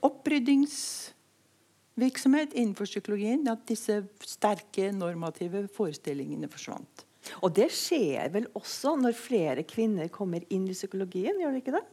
[1.95, 3.49] oppryddingsvirksomhet innenfor psykologien.
[3.49, 7.07] At disse sterke normative forestillingene forsvant.
[7.43, 11.77] Og det skjer vel også når flere kvinner kommer inn i psykologien, gjør det ikke
[11.79, 11.85] det?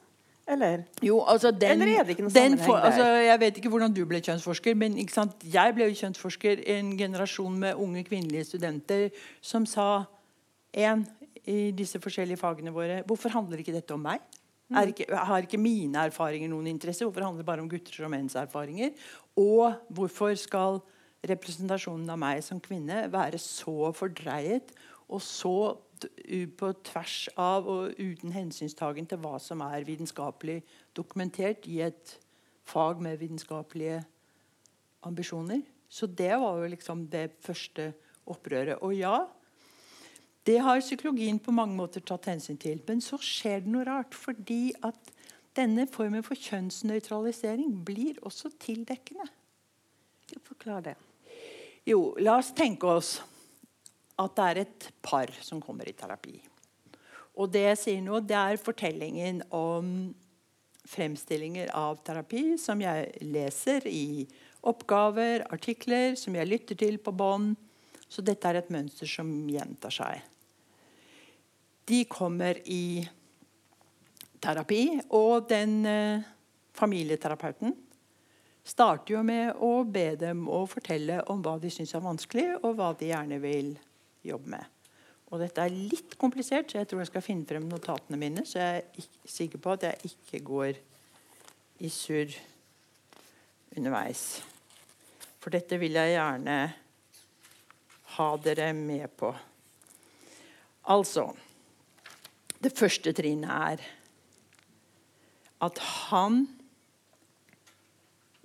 [0.51, 0.83] Eller?
[1.01, 3.93] Jo, altså den, Eller er det ikke noe sammenheng for, altså, Jeg vet ikke hvordan
[3.93, 9.11] du ble kjønnsforsker, men jeg ble jo kjønnsforsker i en generasjon med unge kvinnelige studenter
[9.39, 10.03] som sa
[10.73, 11.05] en,
[11.45, 14.19] i disse forskjellige fagene våre Hvorfor handler ikke dette om meg?
[14.71, 14.87] Mm.
[14.87, 17.03] Ikke, har ikke mine erfaringer noen interesse?
[17.03, 18.93] Hvorfor handler det bare om gutters og menns erfaringer?
[19.39, 20.81] Og hvorfor skal
[21.27, 24.73] representasjonen av meg som kvinne være så fordreiet
[25.11, 25.55] og så
[26.57, 30.61] på tvers av og uten hensynstagen til hva som er vitenskapelig
[30.97, 32.15] dokumentert i et
[32.65, 34.01] fag med vitenskapelige
[35.05, 35.61] ambisjoner?
[35.91, 37.91] Så det var jo liksom det første
[38.25, 38.79] opprøret.
[38.81, 39.27] Og ja,
[40.47, 42.79] det har psykologien på mange måter tatt hensyn til.
[42.87, 45.11] Men så skjer det noe rart, fordi at
[45.57, 49.27] denne formen for kjønnsnøytralisering blir også tildekkende.
[50.47, 50.95] Forklar det.
[51.87, 53.17] Jo, la oss tenke oss
[54.21, 56.37] at det er et par som kommer i terapi.
[57.39, 60.11] Og det jeg sier nå, det er fortellingen om
[60.91, 64.25] fremstillinger av terapi som jeg leser i
[64.67, 67.55] oppgaver, artikler, som jeg lytter til på bånd.
[68.11, 70.21] Så dette er et mønster som gjentar seg.
[71.87, 73.07] De kommer i
[74.41, 76.27] terapi, og den eh,
[76.77, 77.75] familieterapeuten
[78.63, 82.77] starter jo med å be dem å fortelle om hva de syns er vanskelig, og
[82.77, 83.73] hva de gjerne vil
[84.25, 84.77] jobbe med.
[85.31, 88.43] Og dette er litt komplisert, så jeg tror jeg skal finne frem notatene mine.
[88.45, 90.79] Så jeg er ikke sikker på at jeg ikke går
[91.81, 92.35] i surr
[93.77, 94.25] underveis.
[95.41, 96.57] For dette vil jeg gjerne
[98.17, 99.31] ha dere med på.
[100.91, 101.29] Altså
[102.61, 104.00] Det første trinnet er
[105.61, 106.45] at han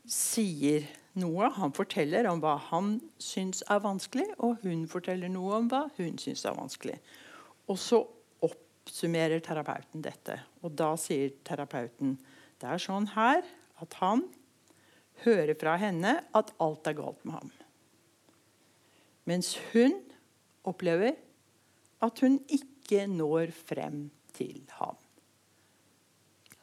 [0.06, 0.86] sier
[1.18, 1.48] noe.
[1.56, 6.18] Han forteller om hva han syns er vanskelig, og hun forteller noe om hva hun
[6.22, 6.98] syns er vanskelig.
[7.66, 8.02] Og så
[8.46, 10.38] oppsummerer terapeuten dette.
[10.62, 12.18] Og da sier terapeuten
[12.60, 13.42] det er sånn her
[13.82, 14.24] at han
[15.24, 17.50] hører fra henne at alt er galt med ham.
[19.26, 19.98] Mens hun
[20.66, 21.16] opplever
[22.04, 24.96] at hun ikke når frem til ham.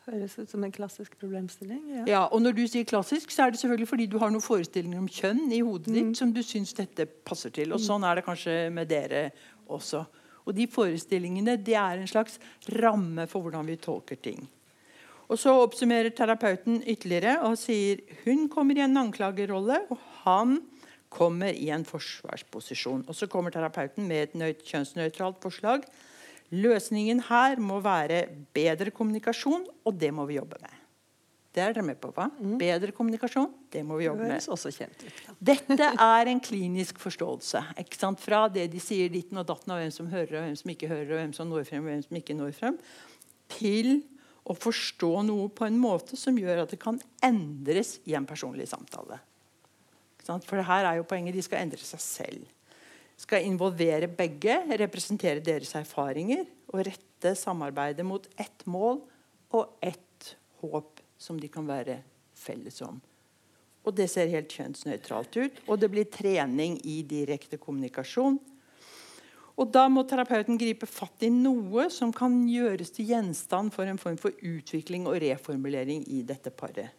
[0.04, 1.84] Høres ut som en klassisk problemstilling.
[1.94, 2.02] Ja.
[2.10, 5.00] Ja, og når du sier klassisk, så er det selvfølgelig fordi du har noen forestillinger
[5.00, 7.72] om kjønn i hodet ditt som du syns dette passer til.
[7.72, 9.30] Og sånn er det kanskje med dere
[9.72, 10.04] også.
[10.44, 12.36] Og de forestillingene det er en slags
[12.84, 14.44] ramme for hvordan vi tolker ting.
[15.32, 20.58] Og Så oppsummerer terapeuten ytterligere og sier hun kommer i en anklagerrolle, og han
[21.14, 23.06] kommer i en forsvarsposisjon.
[23.08, 25.88] Og Så kommer terapeuten med et kjønnsnøytralt forslag
[26.54, 30.80] Løsningen her må være bedre kommunikasjon, og det må vi jobbe med.
[31.54, 32.26] Det er dere med på, hva?
[32.34, 32.56] Mm.
[32.58, 34.42] Bedre kommunikasjon, det må vi jobbe med.
[35.06, 35.20] ut.
[35.28, 35.36] Ja.
[35.54, 37.62] Dette er en klinisk forståelse.
[38.22, 40.90] Fra det de sier ditten og datten, og hvem som hører, og hvem som ikke
[40.90, 42.80] hører, og hvem som når frem, og hvem som ikke når frem,
[43.54, 43.92] til
[44.50, 48.66] å forstå noe på en måte som gjør at det kan endres i en personlig
[48.72, 49.22] samtale.
[50.26, 51.36] For det her er jo poenget.
[51.36, 52.50] De skal endre seg selv
[53.20, 59.02] skal involvere begge, representere deres erfaringer og rette samarbeidet mot ett mål
[59.54, 62.02] og ett håp som de kan være
[62.36, 63.00] felles om.
[63.84, 65.62] Og Det ser helt kjønnsnøytralt ut.
[65.68, 68.40] Og det blir trening i direkte kommunikasjon.
[69.60, 74.02] Og Da må terapeuten gripe fatt i noe som kan gjøres til gjenstand for en
[74.02, 76.90] form for utvikling og reformulering i dette paret.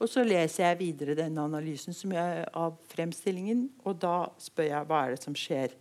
[0.00, 5.00] Og Så leser jeg videre denne analysen jeg, av fremstillingen, og da spør jeg hva
[5.04, 5.74] er det som skjer.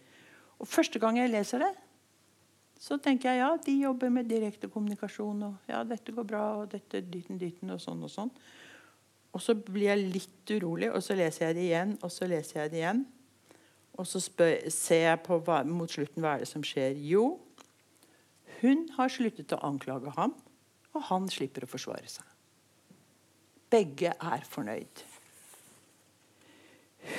[0.60, 1.72] Og Første gang jeg leser det,
[2.80, 5.44] så tenker jeg ja, de jobber med direkte kommunikasjon.
[5.48, 8.32] Og ja, dette går bra, og dette dyten, dyten, og sånn og sånn.
[9.36, 12.64] Og så blir jeg litt urolig, og så leser jeg det igjen, og så leser
[12.64, 13.04] jeg det igjen.
[14.00, 16.96] Og så spør, ser jeg på hva, mot slutten hva er det som skjer.
[17.04, 17.26] Jo,
[18.60, 20.36] hun har sluttet å anklage ham,
[20.96, 22.29] og han slipper å forsvare seg.
[23.70, 25.04] Begge er fornøyd.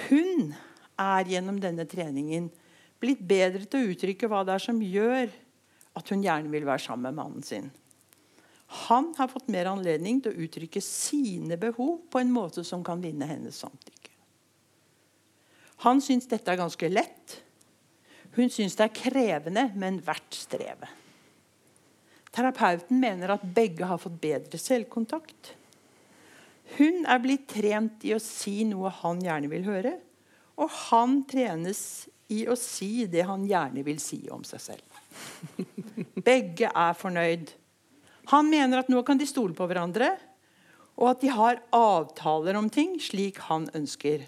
[0.09, 0.51] Hun
[1.01, 2.51] er gjennom denne treningen
[3.01, 5.31] blitt bedre til å uttrykke hva det er som gjør
[5.99, 7.71] at hun gjerne vil være sammen med mannen sin.
[8.87, 13.03] Han har fått mer anledning til å uttrykke sine behov på en måte som kan
[13.03, 14.13] vinne hennes samtykke.
[15.87, 17.39] Han syns dette er ganske lett.
[18.37, 20.99] Hun syns det er krevende, men verdt strevet.
[22.31, 25.57] Terapeuten mener at begge har fått bedre selvkontakt.
[26.79, 29.97] Hun er blitt trent i å si noe han gjerne vil høre,
[30.61, 34.99] og han trenes i å si det han gjerne vil si om seg selv.
[36.29, 37.51] Begge er fornøyd.
[38.31, 40.13] Han mener at nå kan de stole på hverandre,
[41.01, 44.27] og at de har avtaler om ting slik han ønsker.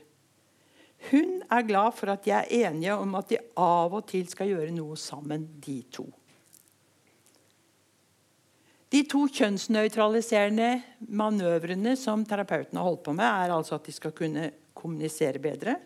[1.11, 4.51] Hun er glad for at de er enige om at de av og til skal
[4.51, 6.07] gjøre noe sammen, de to.
[8.93, 10.75] De to kjønnsnøytraliserende
[11.17, 15.79] manøvrene som terapeuten har holdt på med, er altså at de skal kunne kommunisere bedre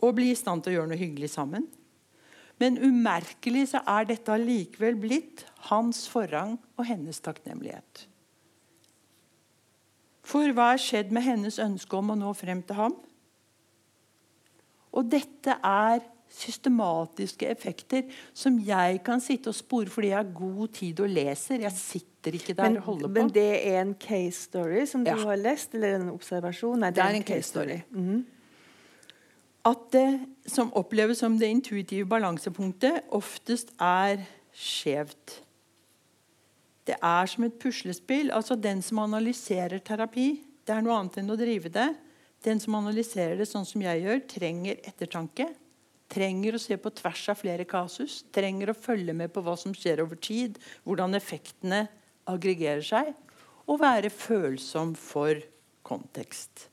[0.00, 1.66] og bli i stand til å gjøre noe hyggelig sammen.
[2.60, 8.06] Men umerkelig så er dette allikevel blitt hans forrang og hennes takknemlighet.
[10.24, 12.96] For hva er skjedd med hennes ønske om å nå frem til ham?
[14.96, 20.68] Og dette er systematiske effekter som jeg kan sitte og spore fordi jeg har god
[20.76, 21.60] tid og leser.
[21.64, 23.12] Jeg sitter ikke der Men, og holder på.
[23.18, 25.16] men det er en case story som du Ja.
[25.16, 26.78] har lest, eller en observasjon?
[26.80, 27.80] Nei, Det er en case story.
[27.90, 28.26] Mhm.
[29.64, 34.22] At det som oppleves som det intuitive balansepunktet, oftest er
[34.54, 35.40] skjevt.
[36.86, 38.30] Det er som et puslespill.
[38.32, 41.96] altså Den som analyserer terapi, det er noe annet enn å drive det.
[42.42, 45.54] Den som analyserer det sånn som jeg gjør, trenger ettertanke.
[46.10, 48.24] Trenger å se på tvers av flere kasus.
[48.34, 50.58] Trenger å følge med på hva som skjer over tid.
[50.86, 51.84] Hvordan effektene
[52.30, 53.14] aggregerer seg.
[53.70, 55.38] Og være følsom for
[55.86, 56.69] kontekst.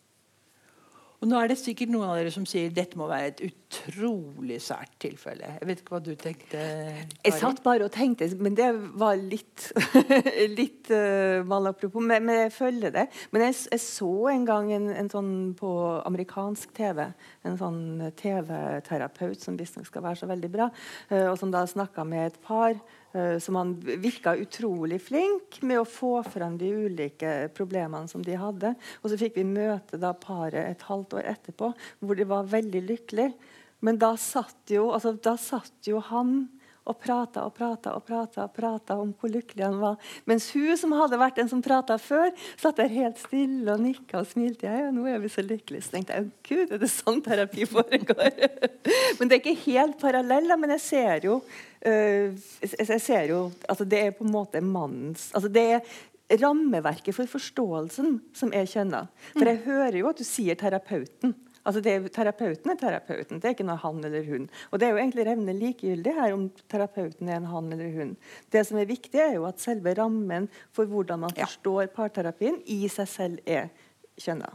[1.17, 4.59] Og nå er det sikkert noen av dere som sier dette må være et utrolig
[4.61, 5.49] sært tilfelle.
[5.55, 6.59] Jeg vet ikke hva du tenkte?
[6.61, 7.07] Kari?
[7.25, 8.67] Jeg satt bare og tenkte, men det
[9.01, 9.71] var litt,
[10.59, 12.05] litt uh, malapropos.
[12.05, 13.07] Men, men, jeg følger det.
[13.33, 15.71] Men jeg, jeg så en gang en, en, sånn på
[16.05, 17.07] amerikansk TV,
[17.49, 17.81] en sånn
[18.21, 20.69] TV-terapeut som visstnok skal være så veldig bra,
[21.09, 22.77] uh, og som da snakka med et par.
[23.15, 28.35] Uh, som han virka utrolig flink med å få frem de ulike problemene som de
[28.35, 28.73] hadde.
[28.99, 31.71] Og så fikk vi møte da paret et halvt år etterpå,
[32.03, 33.31] hvor de var veldig lykkelige.
[33.79, 36.47] Men da satt jo, altså, da satt jo han
[36.87, 39.97] og prata og prata og prata, og prata om hvor lykkelig han var.
[40.29, 44.21] Mens hun som hadde vært den som prata før, satt der helt stille og nikka
[44.21, 44.67] og smilte.
[44.67, 45.85] Ja, ja, nå er vi så lykkelige.
[45.85, 48.43] Så tenkte jeg gud, er det sånn terapi foregår?
[49.19, 51.39] men det er ikke helt parallell, men jeg ser jo,
[51.85, 57.15] uh, jeg ser jo altså Det er på en måte mannens altså det er rammeverket
[57.15, 59.05] for forståelsen som er kjønna.
[59.35, 61.35] For jeg hører jo at du sier terapeuten.
[61.67, 64.45] Altså det, Terapeuten er terapeuten, det er ikke noe han eller hun.
[64.71, 68.13] Og Det er jo egentlig revne likegyldig her om terapeuten er en han eller hun.
[68.53, 72.87] Det som er viktig, er jo at selve rammen for hvordan man forstår parterapien, i
[72.87, 73.67] seg selv er
[74.15, 74.53] kjønna.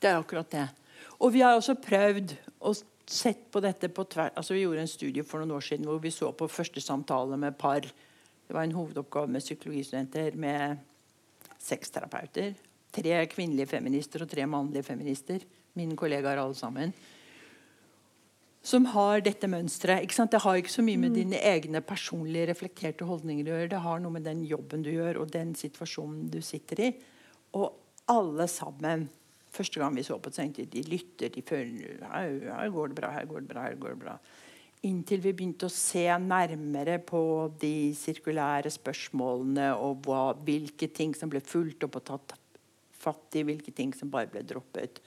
[0.00, 0.64] Det er akkurat det.
[1.20, 2.34] Og vi har også prøvd
[2.64, 2.72] å
[3.12, 6.00] sett på dette på tvers altså Vi gjorde en studie for noen år siden hvor
[6.00, 7.84] vi så på første samtale med par.
[7.84, 10.80] Det var en hovedoppgave med psykologistudenter med
[11.60, 12.54] seks terapeuter.
[12.92, 15.44] Tre kvinnelige feminister og tre mannlige feminister
[15.78, 16.92] mine kollegaer alle sammen,
[18.62, 20.06] som har dette mønsteret.
[20.06, 21.16] Det har ikke så mye med mm.
[21.16, 23.70] dine egne personlige reflekterte holdninger å gjøre.
[23.72, 26.92] Det har noe med den jobben du gjør, og den situasjonen du sitter i.
[27.58, 27.72] Og
[28.12, 29.08] alle sammen
[29.52, 33.10] Første gang vi så på det, de lytter, de føler her, her går det bra,
[33.12, 34.14] her går det bra, her går det bra.
[34.88, 37.20] Inntil vi begynte å se nærmere på
[37.60, 42.34] de sirkulære spørsmålene og hva, hvilke ting som ble fulgt opp og tatt
[43.02, 45.02] fatt i, hvilke ting som bare ble droppet.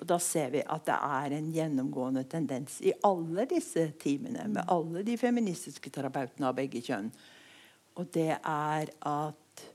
[0.00, 4.70] Og Da ser vi at det er en gjennomgående tendens i alle disse timene med
[4.72, 7.12] alle de feministiske terapeutene av begge kjønn.
[8.00, 9.66] Og det er at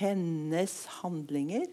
[0.00, 1.68] hennes handlinger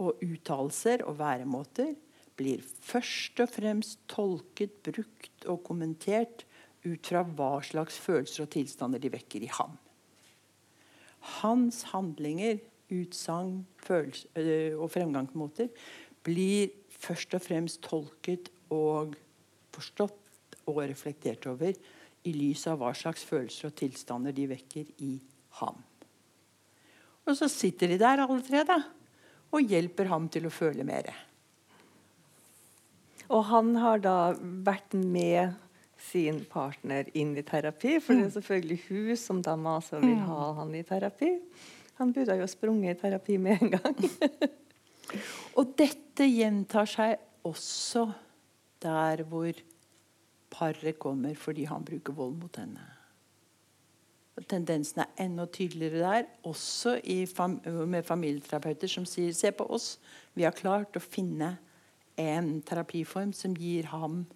[0.00, 1.94] og uttalelser og væremåter
[2.36, 6.44] blir først og fremst tolket, brukt og kommentert
[6.86, 9.76] ut fra hva slags følelser og tilstander de vekker i ham.
[11.40, 12.60] Hans handlinger
[12.92, 15.70] utsagn øh, og fremgangsmåter
[16.26, 19.16] blir først og fremst tolket og
[19.74, 21.74] forstått og reflektert over
[22.26, 25.12] i lys av hva slags følelser og tilstander de vekker i
[25.60, 25.78] ham.
[27.26, 28.80] Og så sitter de der alle tre da,
[29.54, 31.10] og hjelper ham til å føle mer.
[33.26, 35.54] Og han har da vært med
[36.06, 38.34] sin partner inn i terapi, for det er mm.
[38.36, 40.26] selvfølgelig hun som da maser og vil mm.
[40.28, 41.32] ha han i terapi.
[42.00, 43.96] Han burde jo sprunget i terapi med en gang.
[45.58, 47.16] og dette gjentar seg
[47.46, 48.04] også
[48.82, 49.62] der hvor
[50.52, 52.84] paret kommer fordi han bruker vold mot henne.
[54.44, 56.98] Tendensen er enda tydeligere der, også
[57.32, 57.56] fam
[57.88, 59.94] med familieterapeuter som sier se på oss,
[60.34, 61.54] vi har klart å finne
[62.20, 64.26] en terapiform som gir ham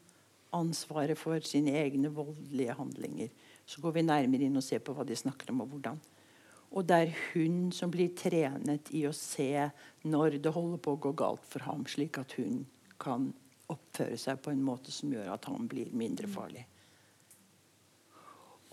[0.57, 3.29] ansvaret for sine egne voldelige handlinger.
[3.67, 6.01] Så går vi nærmere inn og ser på hva de snakker om, og hvordan.
[6.71, 9.69] Og det er hun som blir trenet i å se
[10.07, 12.63] når det holder på å gå galt for ham, slik at hun
[13.01, 13.31] kan
[13.71, 16.63] oppføre seg på en måte som gjør at han blir mindre farlig.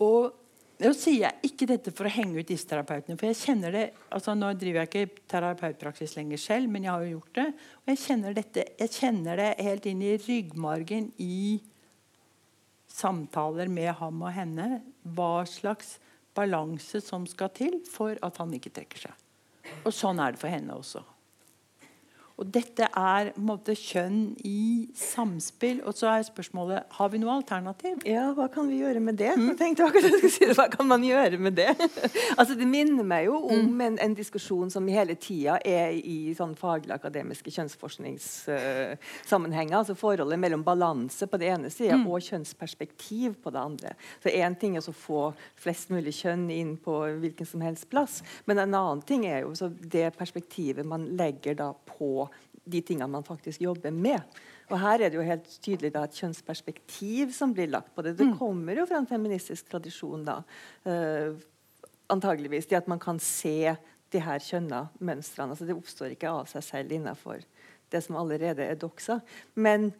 [0.02, 0.30] Og
[0.78, 3.18] nå sier jeg ikke dette for å henge ut disse terapeutene.
[3.18, 7.02] for jeg kjenner det, altså Nå driver jeg ikke terapeutpraksis lenger selv, men jeg har
[7.02, 7.46] jo gjort det.
[7.82, 11.58] Og jeg kjenner, dette, jeg kjenner det helt inn i ryggmargen i
[12.86, 14.68] samtaler med ham og henne.
[15.02, 15.96] Hva slags
[16.38, 19.24] balanse som skal til for at han ikke trekker seg.
[19.84, 21.02] Og sånn er det for henne også.
[22.38, 25.82] Og Dette er måte, kjønn i samspill.
[25.82, 27.96] Og så er spørsmålet har vi noe alternativ.
[28.06, 29.32] Ja, Hva kan vi gjøre med det?
[29.34, 29.48] Mm.
[29.50, 31.74] Jeg tenkte akkurat jeg skulle si det, Hva kan man gjøre med det?
[32.38, 33.80] altså, Det minner meg jo om mm.
[33.88, 39.74] en, en, diskusjon som hele tida er i sånn faglig akademiske kjønnsforskningssammenhenger.
[39.74, 42.06] Uh, altså Forholdet mellom balanse på det ene sida mm.
[42.06, 43.90] og kjønnsperspektiv på det andre.
[44.22, 48.22] Så Én ting er å få flest mulig kjønn inn på hvilken som helst plass.
[48.46, 49.50] Men en annen ting er jo
[49.82, 52.27] det perspektivet man legger da på
[52.68, 54.38] de tingene man faktisk jobber med.
[54.68, 58.16] Og Her er det jo helt tydelig da, et kjønnsperspektiv som blir lagt på det.
[58.18, 58.34] Det mm.
[58.40, 60.42] kommer jo fra en feministisk tradisjon, da,
[60.88, 61.38] uh,
[62.12, 62.68] antageligvis.
[62.68, 63.72] Det at man kan se
[64.12, 65.54] de her kjønna mønstrene.
[65.54, 67.44] Altså, det oppstår ikke av seg selv innenfor
[67.92, 69.20] det som allerede er doksa.
[69.56, 69.90] Men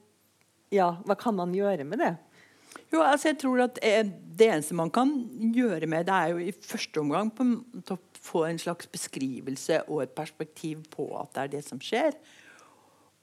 [0.75, 2.15] ja, hva kan man gjøre med det?
[2.93, 5.11] Jo, altså jeg tror at eh, Det eneste man kan
[5.55, 7.47] gjøre med det, er jo i første omgang på,
[7.93, 12.15] å få en slags beskrivelse og et perspektiv på at det er det som skjer.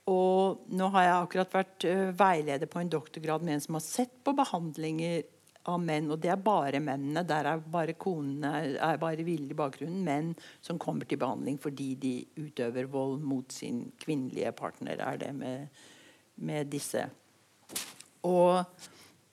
[0.06, 3.82] Og nå har jeg akkurat vært uh, veileder på en doktorgrad med en som har
[3.84, 5.24] sett på behandlinger
[5.66, 6.10] av menn.
[6.14, 7.24] Og det er bare mennene.
[7.26, 10.04] Der er bare konene er bare ville i bakgrunnen.
[10.06, 10.32] Menn
[10.64, 15.02] som kommer til behandling fordi de utøver vold mot sin kvinnelige partner.
[15.02, 15.66] er det med,
[16.36, 17.08] med disse.
[18.26, 18.62] Og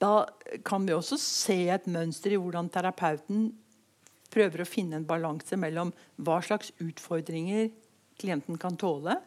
[0.01, 0.25] da
[0.65, 3.51] kan vi også se et mønster i hvordan terapeuten
[4.33, 7.69] prøver å finne en balanse mellom hva slags utfordringer
[8.17, 9.19] klienten kan tåle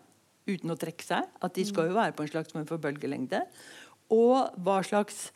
[0.46, 1.28] uten å trekke seg.
[1.42, 3.42] At de skal jo være på en slags form for bølgelengde.
[4.14, 5.28] Og hva slags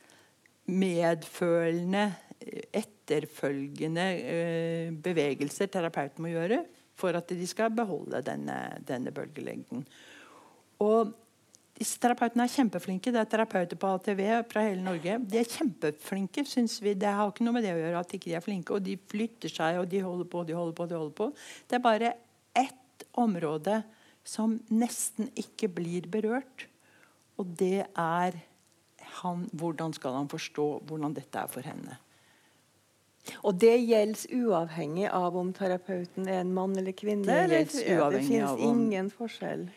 [0.70, 2.10] medfølende,
[2.72, 6.62] etterfølgende eh, bevegelser terapeuten må gjøre
[7.00, 8.56] for at de skal beholde denne,
[8.86, 9.82] denne bølgelengden.
[10.84, 11.12] Og
[11.80, 13.12] disse terapeutene er kjempeflinke.
[13.12, 15.16] Det er terapeuter på ATV fra hele Norge.
[15.24, 16.92] De er kjempeflinke, syns vi.
[16.92, 18.76] Det har ikke noe med det å gjøre at de ikke er flinke.
[18.76, 21.30] Og de flytter seg, og de holder på, de holder på, de holder på.
[21.68, 22.12] Det er bare
[22.60, 23.80] ett område
[24.26, 26.68] som nesten ikke blir berørt.
[27.40, 28.38] Og det er
[29.20, 31.98] han, hvordan skal han forstå hvordan dette er for henne.
[33.44, 37.26] Og det gjelder uavhengig av om terapeuten er en mann eller kvinne?
[37.28, 39.68] Det, det finnes ingen forskjell?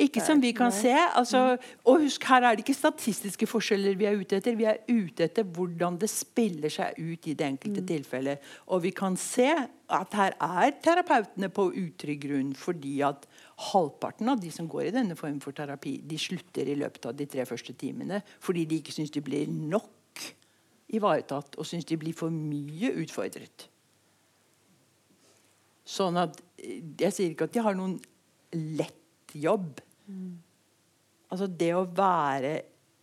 [0.00, 0.92] Ikke som vi kan se.
[0.92, 4.56] Altså, og husk, Her er det ikke statistiske forskjeller vi er ute etter.
[4.56, 7.88] Vi er ute etter hvordan det spiller seg ut i det enkelte mm.
[7.88, 8.50] tilfellet.
[8.68, 9.48] Og vi kan se
[9.90, 13.26] at her er terapeutene på utrygg grunn fordi at
[13.60, 17.16] halvparten av de som går i denne form for terapi, de slutter i løpet av
[17.16, 20.24] de tre første timene fordi de ikke syns de blir nok
[20.96, 23.68] ivaretatt og syns de blir for mye utfordret.
[25.90, 27.94] Sånn at Jeg sier ikke at de har noen
[28.52, 29.78] lett jobb.
[30.10, 30.34] Mm.
[31.32, 32.52] Altså Det å være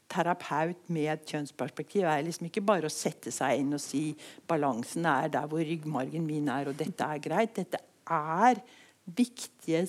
[0.08, 4.12] terapeut med et kjønnsperspektiv er liksom ikke bare å sette seg inn og si
[4.48, 7.58] balansen er der hvor ryggmargen min er, og dette er greit.
[7.58, 8.62] Dette er
[9.16, 9.88] viktige,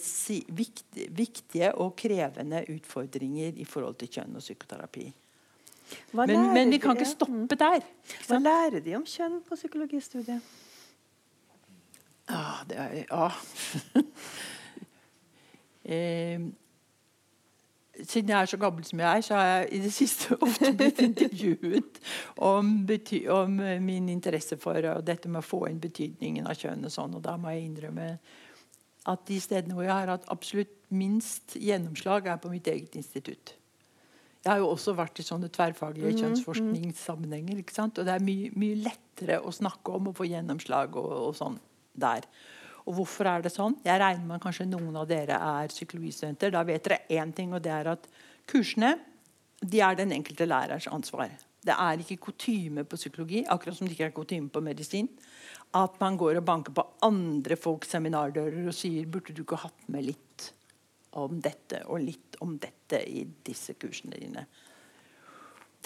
[0.49, 5.09] viktige, viktige, og krevende utfordringer i forhold til kjønn og psykoterapi.
[6.13, 7.85] Men, men, vi kan ikke stoppe der.
[8.29, 10.41] Hva lærer de om kjønn på psykologistudiet?
[12.29, 13.29] Ah, det er, ja.
[15.97, 16.41] eh,
[18.05, 20.75] siden jeg er så gammel som jeg er, så har jeg i det siste ofte
[20.77, 22.03] blitt intervjuet
[22.37, 22.75] om,
[23.33, 26.85] om min interesse for dette med å få inn betydningen av kjønn.
[26.85, 28.11] Og sånn, og da må jeg innrømme
[29.09, 33.55] at de stedene hvor jeg har hatt absolutt minst gjennomslag, er på mitt eget institutt.
[34.45, 37.59] Jeg har jo også vært i sånne tverrfaglige mm, kjønnsforskningssammenhenger.
[37.61, 37.99] ikke sant?
[37.99, 41.59] Og det er mye, mye, lettere å snakke om og få gjennomslag og, og, sånn
[41.99, 42.29] der.
[42.87, 43.77] Og hvorfor er det sånn?
[43.85, 46.55] Jeg regner med kanskje noen av dere er psykologistudenter.
[46.55, 48.09] Da vet dere én ting, og det er at
[48.49, 48.95] kursene
[49.59, 51.35] de er den enkelte lærers ansvar.
[51.67, 55.11] Det er ikke kutyme på psykologi, akkurat som det ikke er kutyme på medisin
[55.77, 59.91] at man går og banker på andre folks seminardører og sier burde du ikke hatt
[59.93, 60.49] med litt
[61.19, 64.47] om dette og litt om dette i disse kursene dine.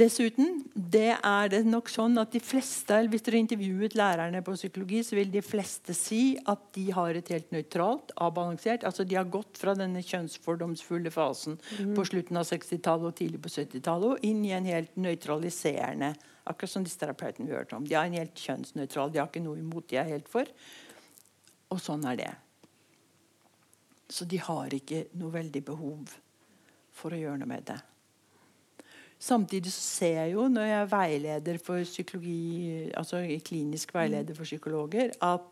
[0.01, 5.03] Dessuten det er det nok sånn at de fleste, Hvis dere intervjuet lærerne på psykologi,
[5.05, 9.28] så vil de fleste si at de har et helt nøytralt, avbalansert altså De har
[9.28, 11.93] gått fra denne kjønnsfordomsfulle fasen mm.
[11.95, 16.14] på slutten av 60-tallet og tidlig på 70-tallet og inn i en helt nøytraliserende
[16.49, 17.86] Akkurat som disse terapeutene vi hørte om.
[17.86, 19.12] De er en helt kjønnsnøytral.
[19.12, 20.49] De har ikke noe imot, de er helt for.
[21.72, 22.32] Og sånn er det.
[24.12, 26.12] Så de har ikke noe veldig behov
[26.93, 27.78] for å gjøre noe med det.
[29.22, 34.49] Samtidig så ser jeg jo når jeg er veileder for psykologi, altså klinisk veileder for
[34.49, 35.47] psykologer, at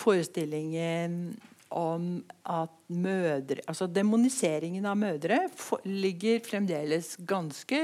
[0.00, 1.32] forestillingen
[1.70, 2.18] om
[2.50, 5.38] at mødre Altså demoniseringen av mødre
[5.86, 7.78] ligger fremdeles ganske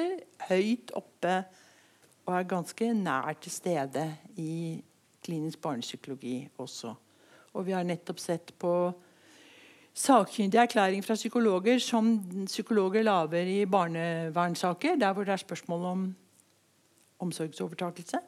[0.49, 1.37] høyt oppe
[2.27, 4.07] og er ganske nær til stede
[4.37, 4.83] i
[5.25, 6.95] klinisk barnepsykologi også.
[7.55, 8.73] Og vi har nettopp sett på
[9.97, 16.09] sakkyndig erklæring fra psykologer som psykologer lager i barnevernssaker, der hvor det er spørsmål om
[17.19, 18.21] omsorgsovertakelse.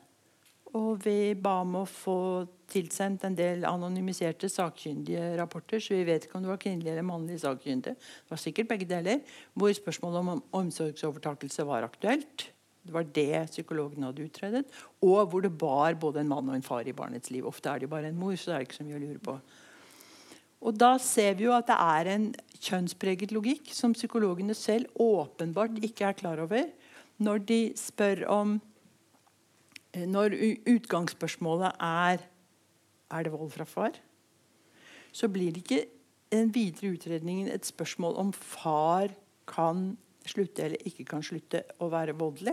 [0.77, 6.27] Og vi ba om å få tilsendt en del anonymiserte sakkyndige rapporter, så vi vet
[6.27, 7.95] ikke om det var kvinnelige eller mannlig sakkyndig.
[7.97, 9.23] Det var sikkert begge deler,
[9.57, 12.51] hvor spørsmålet om omsorgsovertakelse var aktuelt.
[12.89, 14.64] Det var det psykologene hadde utredet.
[15.05, 17.47] Og hvor det bar både en mann og en far i barnets liv.
[17.47, 19.39] Ofte er det bare en mor, så det er ikke så mye å lure på.
[20.59, 22.24] Og Da ser vi jo at det er en
[22.59, 26.66] kjønnspreget logikk som psykologene selv åpenbart ikke er klar over
[27.22, 28.59] når de spør om
[29.93, 30.34] eh, Når
[30.66, 32.26] utgangsspørsmålet er
[33.09, 33.95] er det vold fra far,
[35.12, 35.84] så blir det ikke
[36.28, 39.14] den videre utredningen et spørsmål om far
[39.49, 39.97] kan
[40.28, 42.53] slutte eller ikke kan slutte å være voldelig.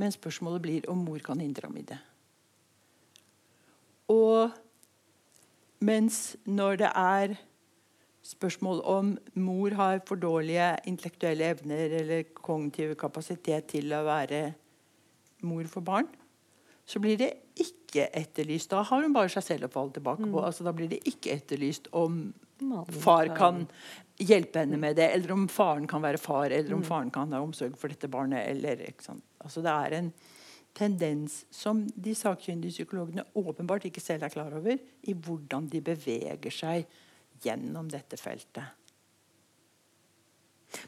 [0.00, 1.98] Men spørsmålet blir om mor kan hindre ham i det.
[4.10, 4.50] Og
[5.84, 7.36] mens når det er
[8.30, 14.42] spørsmål om mor har for dårlige intellektuelle evner eller kognitiv kapasitet til å være
[15.46, 16.10] mor for barn,
[16.84, 17.30] så blir det
[17.60, 18.70] ikke etterlyst.
[18.72, 20.36] Da har hun bare seg selv å falle tilbake på.
[20.36, 20.44] Mm.
[20.44, 22.22] Altså, da blir det ikke etterlyst om
[23.00, 23.64] far kan
[24.20, 26.88] hjelpe henne med det, eller om faren kan være far, eller om mm.
[26.88, 28.44] faren kan ha omsorg for dette barnet.
[28.50, 28.82] Eller,
[29.40, 30.12] altså, det er en
[30.76, 36.54] tendens som de sakkyndige psykologene åpenbart ikke selv er klar over, i hvordan de beveger
[36.54, 36.86] seg
[37.42, 38.76] gjennom dette feltet.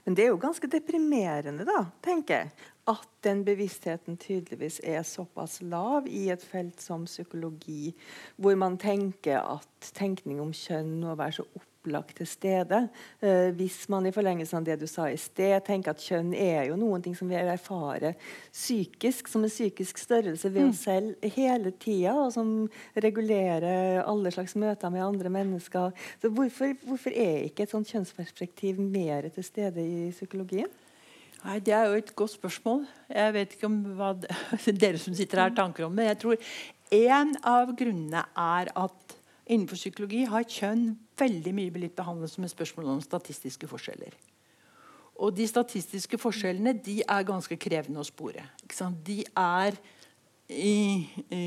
[0.04, 2.52] Men det er jo ganske deprimerende, da, tenker jeg,
[2.90, 7.90] at den bevisstheten tydeligvis er såpass lav i et felt som psykologi,
[8.36, 12.88] hvor man tenker at tenkning om kjønn må være så opp opplagt til stede.
[13.20, 16.68] Eh, hvis man i forlengelsen av det du sa i sted, tenker at kjønn er
[16.68, 18.14] jo noen ting som vi erfarer
[18.52, 20.70] psykisk, som en psykisk størrelse ved mm.
[20.70, 25.90] oss selv hele tida, og som regulerer alle slags møter med andre mennesker.
[26.22, 30.70] Så hvorfor, hvorfor er ikke et sånt kjønnsperspektiv mer til stede i psykologien?
[31.42, 32.84] Nei, Det er jo et godt spørsmål.
[33.10, 34.12] Jeg vet ikke om hva
[34.84, 36.06] dere som sitter her, tanker om det.
[36.12, 36.38] Jeg tror
[36.92, 39.01] en av grunnene er at
[39.46, 44.14] innenfor psykologi har kjønn veldig mye blitt behandlet som et spørsmål om statistiske forskjeller.
[45.22, 48.46] Og de statistiske forskjellene de er ganske krevende å spore.
[49.06, 49.76] De er
[50.48, 51.42] i, i,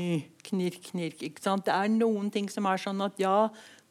[0.48, 1.24] knirk, knirk.
[1.42, 3.48] Det er noen ting som er sånn at ja,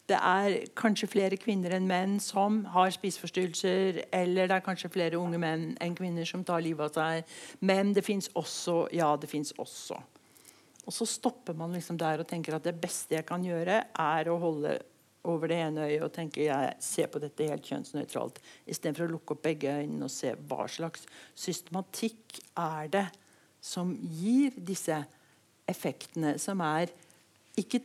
[0.10, 5.18] det er kanskje flere kvinner enn menn som har spiseforstyrrelser, eller det er kanskje flere
[5.18, 7.38] unge menn enn kvinner som tar livet av seg.
[7.66, 9.98] Men det fins også Ja, det fins også.
[10.86, 14.30] Og så stopper man liksom der og tenker at det beste jeg kan gjøre, er
[14.30, 14.76] å holde
[15.26, 18.38] over det ene øyet og tenke jeg ser på dette helt kjønnsnøytralt,
[18.70, 23.06] istedenfor å lukke opp begge øynene og se hva slags systematikk er det
[23.66, 25.00] som gir disse
[25.66, 26.94] effektene, som er
[27.58, 27.82] ikke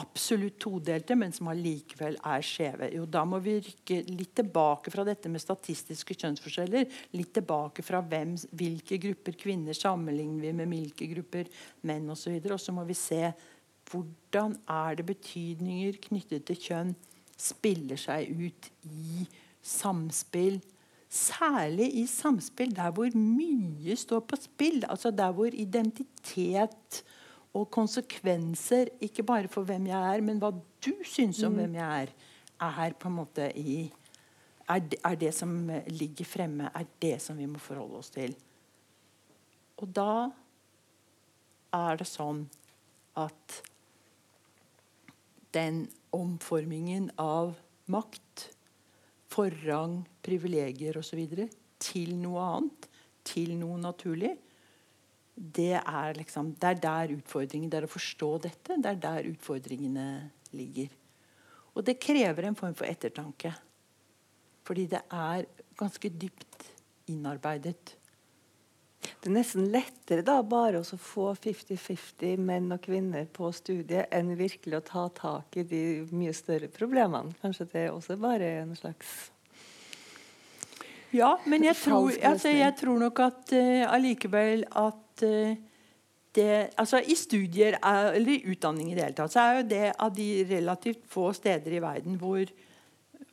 [0.00, 2.90] absolutt todelte, men som allikevel er skjeve.
[2.94, 6.86] Jo, da må vi rykke litt tilbake fra dette med statistiske kjønnsforskjeller.
[7.14, 11.50] Litt tilbake fra hvem, hvilke grupper kvinner sammenligner vi med hvilke grupper
[11.88, 12.36] menn osv.
[12.40, 13.22] Og, og så må vi se
[13.90, 16.94] hvordan er det betydninger knyttet til kjønn
[17.40, 19.26] spiller seg ut i
[19.64, 20.60] samspill.
[21.14, 24.82] Særlig i samspill der hvor mye står på spill.
[24.88, 27.04] Altså der hvor identitet
[27.54, 31.60] og konsekvenser, ikke bare for hvem jeg er, men hva du syns om mm.
[31.60, 32.14] hvem jeg er,
[32.64, 33.84] er på en måte i
[34.64, 35.52] er det, er det, som
[35.92, 38.32] ligger fremme, er det som vi må forholde oss til.
[39.76, 40.30] Og da
[41.74, 42.46] er det sånn
[43.20, 43.58] at
[45.54, 45.84] den
[46.14, 47.54] omformingen av
[47.92, 48.48] makt,
[49.30, 51.20] forrang, privilegier osv.
[51.82, 52.88] til noe annet,
[53.26, 54.32] til noe naturlig,
[55.34, 58.76] det er, liksom, det er der utfordringen Det er å forstå dette.
[58.78, 60.06] Det er der utfordringene
[60.54, 60.92] ligger.
[61.74, 63.50] Og det krever en form for ettertanke.
[64.64, 66.70] Fordi det er ganske dypt
[67.10, 67.96] innarbeidet.
[69.04, 74.32] Det er nesten lettere da bare å få 50-50 menn og kvinner på studiet enn
[74.38, 75.82] virkelig å ta tak i de
[76.14, 77.34] mye større problemene.
[77.42, 79.33] Kanskje det er også bare en slags
[81.14, 85.54] Ja, men jeg tror, altså, jeg tror nok at uh, allikevel at uh,
[86.34, 86.50] det,
[86.80, 90.14] altså I studier eller i utdanning i det hele tatt, så er jo det av
[90.16, 92.50] de relativt få steder i verden hvor,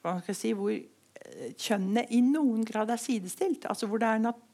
[0.03, 0.75] hva skal jeg si, hvor
[1.57, 3.65] kjønnene i noen grad er sidestilt.
[3.65, 4.47] altså hvor det er nat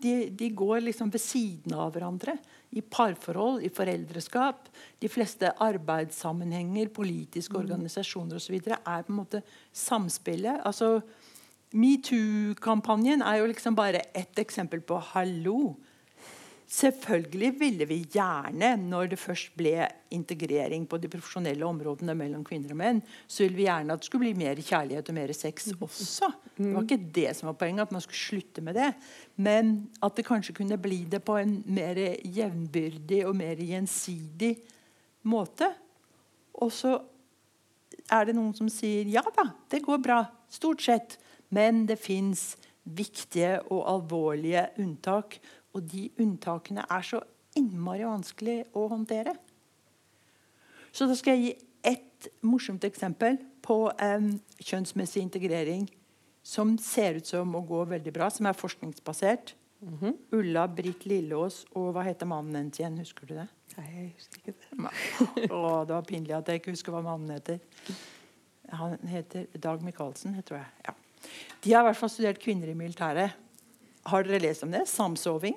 [0.00, 2.36] de, de, går liksom ved siden av hverandre.
[2.78, 4.68] I parforhold, i foreldreskap.
[5.02, 7.60] De fleste arbeidssammenhenger, politiske mm.
[7.64, 8.54] organisasjoner osv.
[8.54, 9.42] er på en måte
[9.72, 10.60] samspillet.
[10.62, 11.00] altså
[11.74, 15.74] Metoo-kampanjen er jo liksom bare ett eksempel på 'hallo'.
[16.74, 22.72] Selvfølgelig ville vi gjerne, når det først ble integrering på de profesjonelle områdene mellom kvinner
[22.72, 25.68] og menn, så ville vi gjerne at det skulle bli mer kjærlighet og mer sex
[25.70, 25.82] mm.
[25.84, 26.30] også.
[26.56, 28.90] Det var ikke det som var poenget, at man skulle slutte med det.
[29.36, 34.56] Men at det kanskje kunne bli det på en mer jevnbyrdig og mer gjensidig
[35.30, 35.68] måte.
[36.58, 36.96] Og så
[38.10, 40.24] er det noen som sier ja da, det går bra.
[40.50, 41.18] Stort sett.
[41.54, 45.38] Men det fins viktige og alvorlige unntak.
[45.74, 47.22] Og de unntakene er så
[47.58, 49.34] innmari vanskelig å håndtere.
[50.94, 54.30] Så da skal jeg gi ett morsomt eksempel på um,
[54.62, 55.88] kjønnsmessig integrering
[56.44, 59.54] som ser ut som å gå veldig bra, som er forskningsbasert.
[59.80, 60.14] Mm -hmm.
[60.30, 62.98] Ulla Britt Lilleås og hva heter mannen hennes igjen?
[62.98, 63.48] Husker du det?
[63.76, 65.50] Nei, jeg husker ikke det.
[65.50, 67.58] Å, det var pinlig at jeg ikke husker hva mannen heter.
[68.68, 70.66] Han heter Dag Michaelsen, tror jeg.
[70.86, 70.94] Ja.
[71.64, 73.36] De har i hvert fall studert kvinner i militæret.
[74.10, 74.84] Har dere lest om det?
[74.90, 75.56] Samsoving.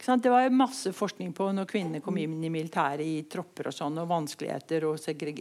[0.00, 3.98] Det var masse forskning på når kvinner kom inn i militæret i tropper og sånn,
[4.00, 5.34] og vanskeligheter og segre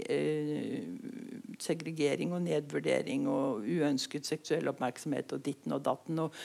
[1.59, 6.19] segregering og nedvurdering og uønsket seksuell oppmerksomhet og ditten og datten.
[6.19, 6.35] og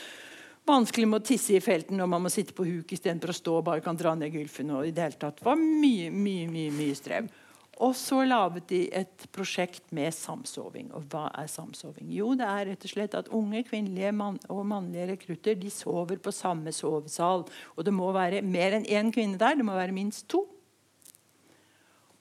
[0.64, 3.56] Vanskelig med å tisse i felten når man må sitte på huk istedenfor å stå
[3.58, 4.70] og bare kan dra ned gylfen.
[4.72, 7.28] og i Det hele tatt var mye, mye, mye, mye strev.
[7.82, 10.92] Og så laget de et prosjekt med samsoving.
[10.94, 12.06] Og hva er samsoving?
[12.14, 16.20] Jo, det er rett og slett at unge kvinnelige mann og mannlige rekrutter de sover
[16.22, 17.46] på samme sovesal.
[17.74, 19.58] Og det må være mer enn én kvinne der.
[19.58, 20.44] Det må være minst to.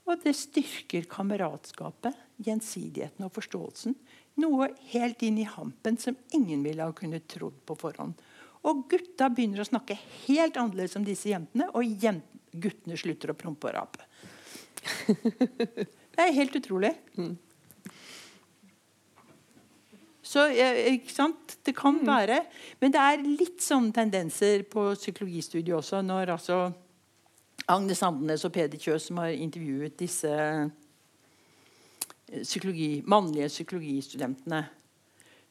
[0.04, 3.95] Og det styrker kameratskapet, gjensidigheten og forståelsen.
[4.41, 8.18] Noe helt inn i hampen som ingen ville ha kunnet trodd på forhånd.
[8.68, 11.86] Og gutta begynner å snakke helt annerledes om disse jentene, og
[12.51, 14.08] guttene slutter å prompe og rape.
[16.14, 16.94] det er helt utrolig.
[17.18, 17.34] Mm.
[20.24, 21.58] Så ikke sant?
[21.66, 22.08] Det kan mm.
[22.08, 22.40] være.
[22.82, 26.02] Men det er litt sånne tendenser på psykologistudiet også.
[26.06, 26.60] Når altså
[27.68, 30.70] Agnes Andenes og Peder Kjøs som har intervjuet disse eh,
[32.42, 34.64] psykologi, mannlige psykologistudentene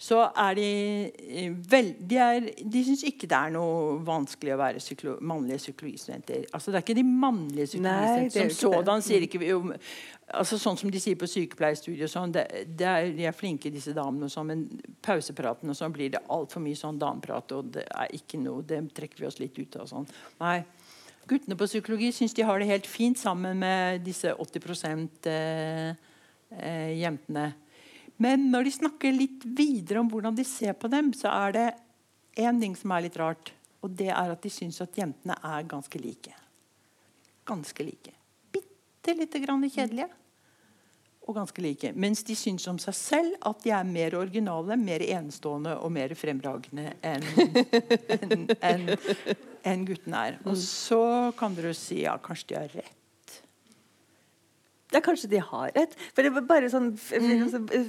[0.02, 0.68] så er de
[1.14, 5.60] eh, vel, De, er, de syns ikke det er noe vanskelig å være psykolo, mannlige
[5.62, 6.48] psykologistudenter.
[6.50, 9.60] Altså, det er ikke de mannlige psykologistudentene som sådan sier ikke jo,
[10.26, 13.94] altså, Sånn som de sier på sykepleierstudiet, sånn, det, det er, de er flinke, disse
[13.94, 14.66] damene, og sånn, men
[15.06, 18.82] pausepraten og sånn blir det altfor mye sånn dameprat, og det er ikke noe, det
[18.96, 19.90] trekker vi oss litt ut av.
[19.92, 20.10] sånn.
[20.42, 20.58] Nei,
[21.30, 25.92] Guttene på psykologi syns de har det helt fint sammen med disse 80 eh,
[26.58, 27.52] eh, jentene.
[28.20, 31.66] Men når de snakker litt videre om hvordan de ser på dem, så er det
[32.42, 33.52] én ting som er litt rart.
[33.82, 36.34] Og det er at de syns at jentene er ganske like.
[37.48, 38.14] Ganske like.
[38.54, 40.08] Bitte lite grann kjedelige.
[41.26, 41.92] Og ganske like.
[41.94, 46.14] Mens de syns om seg selv at de er mer originale, mer enestående og mer
[46.18, 47.26] fremragende enn
[48.16, 48.88] en, en,
[49.70, 50.40] en guttene er.
[50.46, 51.04] Og så
[51.38, 52.98] kan dere si ja, kanskje de har rett.
[54.92, 55.94] Ja, kanskje de har rett.
[56.12, 57.88] For det var bare sånn mm.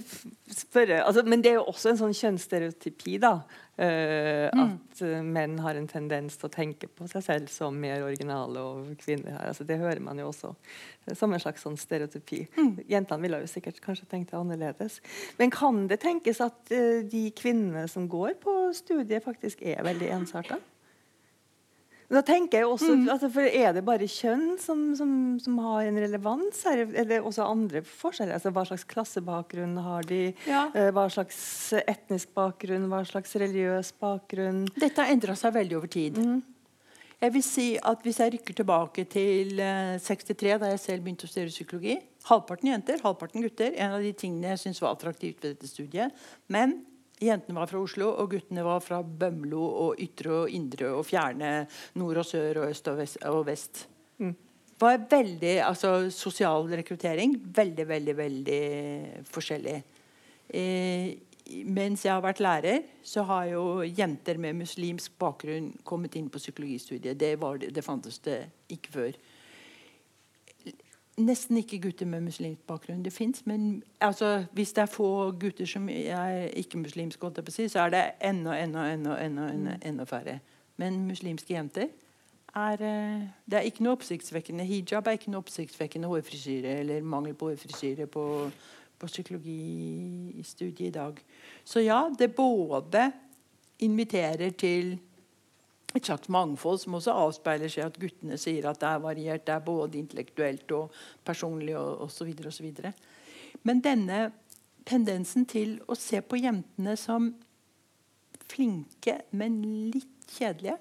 [0.53, 3.35] spørre, altså, Men det er jo også en sånn kjønnsstereotypi, da.
[3.73, 4.59] Uh, mm.
[4.61, 8.61] At uh, menn har en tendens til å tenke på seg selv som mer originale
[8.61, 9.49] og kvinner her.
[9.49, 10.53] Altså, det hører man jo også
[11.17, 12.43] som en slags sånn stereotypi.
[12.53, 12.75] Mm.
[12.91, 14.99] Jentene ville jo sikkert kanskje tenkt det annerledes.
[15.39, 20.13] Men kan det tenkes at uh, de kvinnene som går på studiet, faktisk er veldig
[20.21, 20.61] ensarta?
[22.13, 23.09] Da tenker jeg også, mm.
[23.09, 25.11] altså, for Er det bare kjønn som, som,
[25.41, 28.37] som har en relevans Er det også andre forskjeller?
[28.37, 30.23] Altså, hva slags klassebakgrunn har de?
[30.49, 30.67] Ja.
[30.75, 31.37] Uh, hva slags
[31.81, 32.89] etnisk bakgrunn?
[32.91, 34.65] Hva slags religiøs bakgrunn?
[34.77, 36.19] Dette har endra seg veldig over tid.
[36.21, 36.41] Mm.
[37.23, 41.05] Jeg vil si at Hvis jeg rykker tilbake til uh, eh, 63, da jeg selv
[41.05, 43.73] begynte å studere psykologi Halvparten jenter, halvparten gutter.
[43.75, 46.13] En av de tingene jeg syntes var attraktivt ved dette studiet.
[46.47, 46.77] Men
[47.21, 51.51] Jentene var fra Oslo, og guttene var fra Bømlo og ytre og indre og fjerne
[51.99, 53.19] nord og sør og øst og vest.
[53.29, 53.83] Og vest.
[54.17, 54.33] Mm.
[54.81, 58.63] Var veldig, altså Sosial rekruttering veldig, veldig, veldig
[59.29, 59.77] forskjellig.
[60.49, 61.13] Eh,
[61.69, 66.41] mens jeg har vært lærer, så har jo jenter med muslimsk bakgrunn kommet inn på
[66.41, 67.19] psykologistudiet.
[67.19, 68.41] Det, var det, det fantes det
[68.73, 69.23] ikke før
[71.17, 73.03] nesten ikke gutter med muslimsk bakgrunn.
[73.05, 77.89] Det fins, men altså, hvis det er få gutter som er ikke-muslimske, si, så er
[77.89, 80.39] det enda, enda, enda, enda, enda, enda færre.
[80.77, 81.87] Men muslimske jenter
[82.55, 84.65] er eh, Det er ikke noe oppsiktsvekkende.
[84.65, 88.25] Hijab er ikke noe oppsiktsvekkende hårfrisyre eller mangel på hårfrisyre på,
[88.99, 91.17] på psykologistudiet i dag.
[91.65, 93.11] Så ja, det både
[93.79, 94.99] inviterer til
[95.93, 99.45] et slags mangfold som også avspeiler seg at guttene sier at det er variert.
[99.45, 102.31] Det er både intellektuelt og personlig og osv.
[102.49, 102.69] osv.
[103.63, 104.23] Men denne
[104.87, 107.29] tendensen til å se på jentene som
[108.49, 109.61] flinke, men
[109.93, 110.77] litt kjedelige,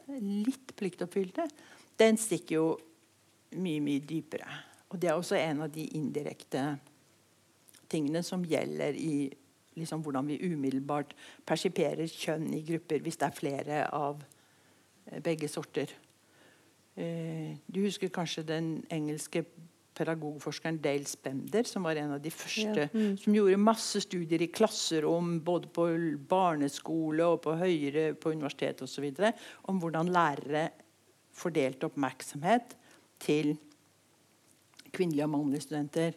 [0.47, 1.47] litt pliktoppfylte,
[2.01, 2.67] den stikker jo
[3.61, 4.49] mye, mye dypere.
[4.93, 6.65] Og det er også en av de indirekte
[7.93, 9.15] tingene som gjelder i
[9.79, 11.15] liksom, hvordan vi umiddelbart
[11.49, 14.21] persiperer kjønn i grupper hvis det er flere av
[15.25, 15.93] begge sorter.
[16.95, 19.45] Eh, du husker kanskje den engelske
[19.97, 22.91] pedagogforskeren Dale Spender, som var en av de første ja.
[22.93, 23.17] mm.
[23.21, 25.89] som gjorde masse studier i klasserom, både på
[26.29, 29.11] barneskole og på høyere på universitet osv.,
[29.69, 30.69] om hvordan lærere
[31.33, 32.77] fordelte oppmerksomhet
[33.23, 33.55] til
[34.93, 36.17] kvinnelige og mannlige studenter.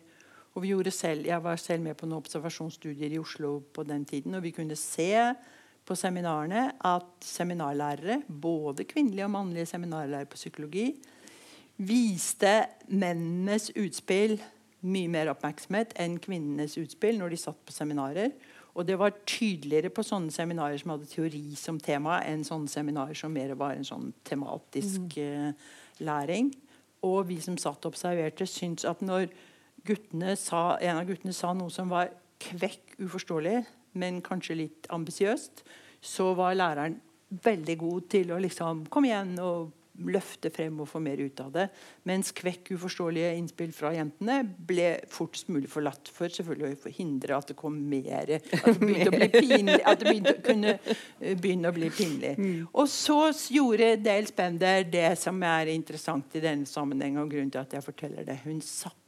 [0.56, 4.06] Og vi gjorde selv, Jeg var selv med på noen observasjonsstudier i Oslo på den
[4.06, 5.36] tiden, og vi kunne se
[5.86, 10.90] på seminarene at seminarlærere, både kvinnelige og mannlige seminarlærere på psykologi,
[11.78, 12.58] viste
[12.88, 14.40] mennenes utspill
[14.86, 18.34] mye mer oppmerksomhet enn kvinnenes utspill når de satt på seminarer.
[18.76, 23.16] Og det var tydeligere på sånne seminarer som hadde teori som tema, enn sånne seminarer
[23.18, 25.54] som mer var en sånn tematisk mm.
[25.56, 26.52] uh, læring.
[27.08, 29.30] Og vi som satt og observerte, syntes at når
[30.36, 32.10] sa, en av guttene sa noe som var
[32.42, 33.60] kvekk uforståelig,
[34.00, 35.66] men kanskje litt ambisiøst,
[36.06, 37.00] så var læreren
[37.44, 41.52] veldig god til å liksom Kom igjen og løfte frem og få mer ut av
[41.54, 41.66] det.
[42.08, 47.52] Mens kvekk uforståelige innspill fra jentene ble fortest mulig forlatt for selvfølgelig å forhindre at
[47.52, 49.80] det kom mer At det begynte å bli pinlig.
[49.80, 52.36] At det begynte, kunne eh, begynne å bli pinlig.
[52.36, 52.68] Mm.
[52.74, 53.20] Og så
[53.56, 57.86] gjorde Dale Spender det som er interessant i denne sammenheng, og grunnen til at jeg
[57.86, 58.42] forteller det.
[58.44, 58.60] Hun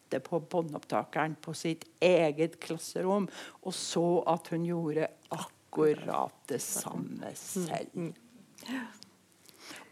[0.08, 3.28] satte på båndopptakeren på sitt eget klasserom
[3.64, 8.14] og så at hun gjorde akkurat det samme selv.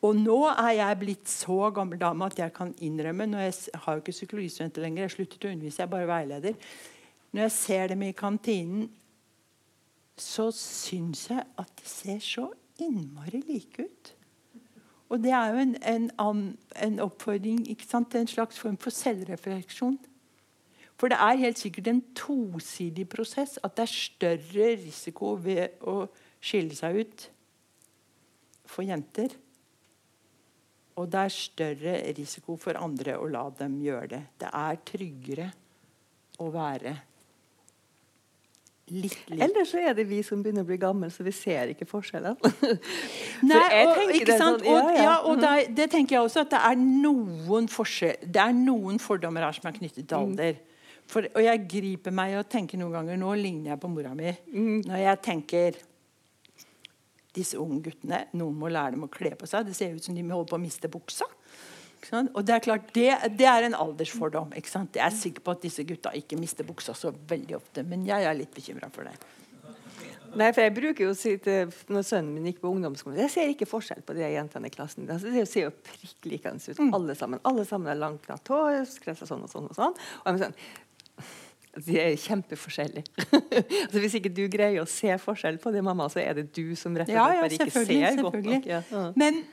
[0.01, 3.93] Og nå er jeg blitt så gammel dame at jeg kan innrømme Når jeg har
[3.93, 6.55] jo ikke psykologistudenter lenger, jeg sluttet å undervise, jeg er bare veileder.
[7.31, 8.89] Når jeg ser dem i kantinen,
[10.15, 12.47] så syns jeg at de ser så
[12.79, 14.14] innmari like ut.
[15.15, 16.09] Og det er jo en, en,
[16.83, 18.17] en oppfordring, sant?
[18.19, 19.95] en slags form for selvrefleksjon.
[20.99, 26.05] For det er helt sikkert en tosidig prosess at det er større risiko ved å
[26.43, 27.25] skille seg ut
[28.67, 29.33] for jenter
[30.95, 34.21] og det er større risiko for andre å la dem gjøre det.
[34.39, 35.49] Det er tryggere
[36.39, 36.95] å være
[38.91, 39.41] litt litt.
[39.41, 42.37] Eller så er det vi som begynner å bli gamle, så vi ser ikke forskjellen.
[43.51, 44.61] Nei, og, ikke sant?
[44.61, 45.15] Sånn, ja, ja.
[45.23, 49.47] og, det, det, tenker jeg også, at det er noen, forskjell, det er noen fordommer
[49.47, 50.29] her som er knyttet til mm.
[50.29, 50.61] alder.
[51.09, 54.31] For, og jeg griper meg og tenker noen ganger Nå ligner jeg på mora mi.
[54.49, 54.87] Mm.
[54.87, 55.83] Når jeg tenker
[57.35, 58.25] disse unge guttene.
[58.39, 59.67] Noen må lære dem å kle på seg.
[59.67, 61.27] Det ser ut som de holder på å miste buksa.
[62.13, 64.53] Og Det er klart, det, det er en aldersfordom.
[64.55, 64.67] Jeg
[65.01, 67.83] er sikker på at disse gutta ikke mister buksa så veldig ofte.
[67.87, 69.15] Men jeg er litt bekymra for det.
[70.35, 73.31] Nei, for jeg bruker jo å si til Når sønnen min gikk på ungdomsskolen Jeg
[73.31, 75.07] ser ikke forskjell på de jentene i klassen.
[75.07, 76.93] Altså, de ser jo prikk likende ut, mm.
[76.97, 77.43] alle sammen.
[77.47, 79.69] Alle sammen har langt hår, skresser sånn og sånn.
[79.71, 79.95] og sånn.
[80.23, 80.57] Og jeg sånn,
[81.85, 83.25] de er kjempeforskjellige.
[83.85, 86.75] altså Hvis ikke du greier å se forskjell på det, mamma, så er det du
[86.79, 88.69] som rett og slett bare ikke ser godt nok.
[88.69, 88.81] Ja.
[89.19, 89.43] Men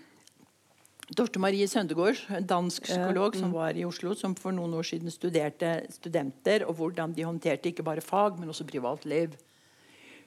[1.12, 3.56] Dorte Marie Søndegård, en dansk psykolog som mm.
[3.56, 7.84] var i Oslo, som for noen år siden studerte studenter og hvordan de håndterte ikke
[7.84, 9.34] bare fag, men også privatliv.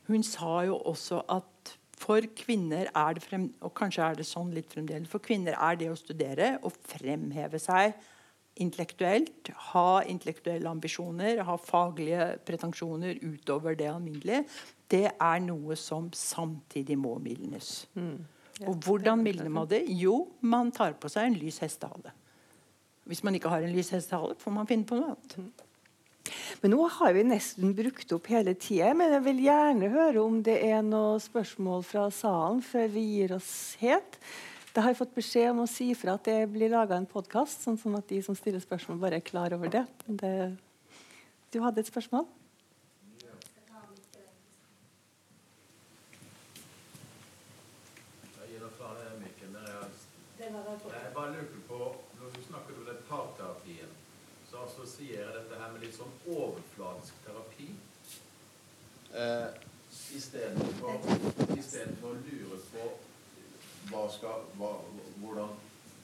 [0.09, 4.51] Hun sa jo også at for kvinner er det frem, og kanskje er det sånn
[4.53, 7.95] litt fremdeles, for kvinner er det å studere og fremheve seg
[8.61, 14.45] intellektuelt, ha intellektuelle ambisjoner, ha faglige pretensjoner utover det alminnelige,
[14.91, 17.87] det er noe som samtidig må mildnes.
[17.97, 18.34] Mm.
[18.63, 19.83] Og hvordan mildner man det?
[19.99, 22.13] Jo, man tar på seg en lys hestehale.
[23.05, 25.37] Hvis man ikke har en lys hestehale, får man finne på noe annet.
[25.37, 25.51] Mm.
[26.61, 28.93] Men nå har vi nesten brukt opp hele tida.
[28.97, 33.35] Men jeg vil gjerne høre om det er noen spørsmål fra salen før vi gir
[33.35, 33.51] oss
[33.83, 34.17] helt.
[34.75, 37.63] Da har jeg fått beskjed om å si fra at det blir laga en podkast,
[37.63, 39.85] sånn at de som stiller spørsmål, bare er klar over det.
[40.07, 40.33] det.
[41.53, 42.25] Du hadde et spørsmål?
[50.45, 51.77] Jeg bare lurte på,
[52.19, 53.91] Når du snakker om den parterapien,
[54.49, 55.45] så assosierer
[55.95, 57.69] litt sånn overfladisk terapi.
[59.15, 59.61] Eh,
[60.15, 60.97] Istedenfor
[62.09, 62.87] å lure på
[63.89, 64.73] hva skal, hva,
[65.21, 65.53] hvordan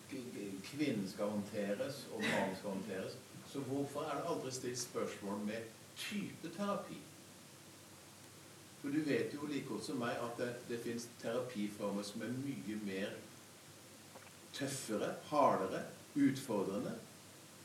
[0.09, 3.17] kvinnen skal håndteres, og mannen skal håndteres.
[3.51, 5.67] Så hvorfor er det aldri stilt spørsmål med
[5.99, 6.99] type terapi?
[8.81, 12.31] For du vet jo like godt som meg at det, det fins terapiformer som er
[12.39, 13.11] mye mer
[14.55, 15.83] tøffere, hardere,
[16.15, 16.95] utfordrende.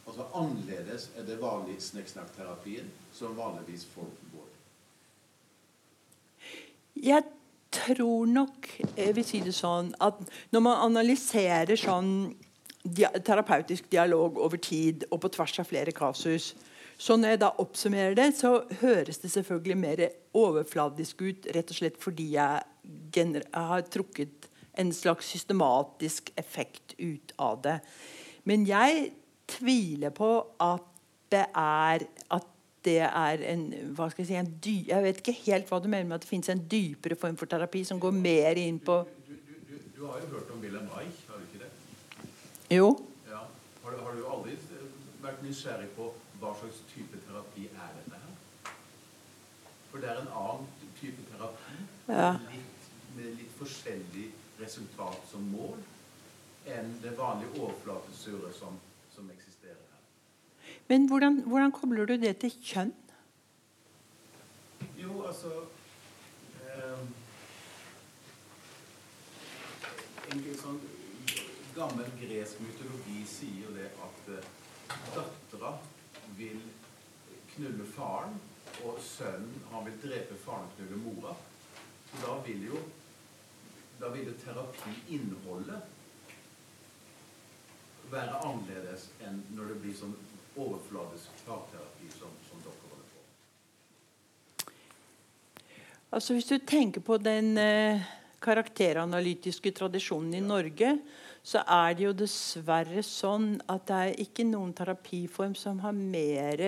[0.07, 4.52] Altså annerledes er det vanlige snikksnakk-terapien som vanligvis folk går.
[7.02, 7.24] Jeg
[7.74, 10.20] tror nok jeg vil si det sånn, at
[10.54, 12.36] når man analyserer sånn
[13.26, 16.52] terapeutisk dialog over tid og på tvers av flere kasus,
[16.96, 20.02] så når jeg da oppsummerer det, så høres det selvfølgelig mer
[20.38, 24.48] overfladisk ut, rett og slett fordi jeg har trukket
[24.80, 27.80] en slags systematisk effekt ut av det.
[28.48, 29.11] Men jeg
[29.49, 30.30] tviler på
[30.62, 30.92] at
[31.32, 32.53] det er at
[32.86, 33.64] det er en
[33.97, 36.26] hva skal Jeg si, en dy, jeg vet ikke helt hva du mener med at
[36.26, 39.74] det fins en dypere form for terapi som går mer inn på Du, du, du,
[39.97, 42.76] du har jo hørt om Wilhelm Reich, har du ikke det?
[42.76, 42.92] Jo.
[43.30, 43.42] Ja.
[43.82, 44.55] Har, har, du aldri
[45.22, 48.72] vært nysgjerrig på hva slags type terapi er dette her?
[49.90, 51.78] For det er en annen type terapi
[52.09, 52.32] ja.
[52.53, 54.30] litt, med litt forskjellig
[54.61, 55.78] resultat som mål
[56.66, 58.78] enn det vanlige overflatesuret som,
[59.16, 60.72] som eksisterer her.
[60.88, 62.92] Men hvordan, hvordan kobler du det til kjønn?
[65.00, 65.52] Jo, altså
[66.62, 67.06] eh,
[70.26, 70.80] En sånn
[71.76, 74.48] gammel gresk mytologi sier jo det at eh,
[75.14, 75.72] dattera
[76.36, 76.60] vil
[77.54, 78.36] knulle faren
[78.84, 81.36] og sønnen han vil drepe faren og knulle mora.
[82.10, 82.80] Så da vil jo
[84.00, 85.95] da vil jo terapiinnholdet
[88.12, 90.14] være annerledes enn når det blir sånn
[90.57, 93.20] overfladisk parterapi som, som dere holder på
[96.16, 98.04] Altså Hvis du tenker på den eh,
[98.40, 100.98] karakteranalytiske tradisjonen i Norge,
[101.46, 106.62] så er det jo dessverre sånn at det er ikke noen terapiform som har mer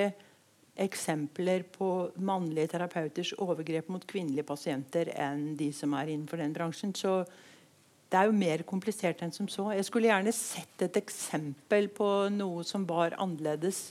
[0.78, 1.88] eksempler på
[2.22, 6.94] mannlige terapeuters overgrep mot kvinnelige pasienter enn de som er innenfor den bransjen.
[6.94, 7.24] Så
[8.08, 9.66] det er jo mer komplisert enn som så.
[9.76, 13.90] Jeg skulle gjerne sett et eksempel på noe som var annerledes.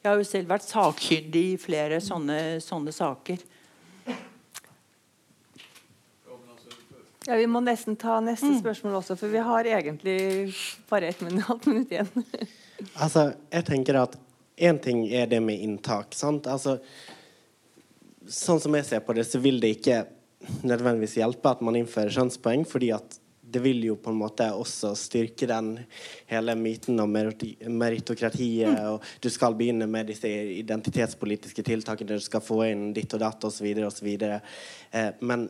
[0.00, 3.40] Jeg har jo selv vært sakkyndig i flere sånne, sånne saker.
[7.26, 8.60] Ja, Vi må nesten ta neste mm.
[8.62, 10.20] spørsmål også, for vi har egentlig
[10.88, 12.08] bare ett minutt, minutt igjen.
[13.04, 14.16] altså, jeg tenker at
[14.56, 16.16] én ting er det med inntak.
[16.16, 16.48] sant?
[16.48, 16.78] Altså,
[18.24, 20.00] sånn som jeg ser på det, så vil det ikke
[20.64, 23.18] nødvendigvis hjelpe at man innfører kjønnspoeng, fordi at
[23.50, 25.72] det vil jo på en måte også styrke den
[26.30, 28.78] hele myten om meritokratiet, mm.
[28.92, 30.30] og du skal begynne med disse
[30.60, 33.66] identitetspolitiske tiltakene, du skal få inn ditt og datt osv.
[33.88, 34.08] osv.
[34.22, 35.48] Eh, men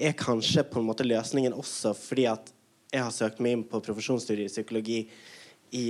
[0.00, 2.50] er kanskje på en måte løsningen også fordi at
[2.94, 4.98] jeg har søkt meg inn på profesjonsstudiet i psykologi
[5.74, 5.84] i,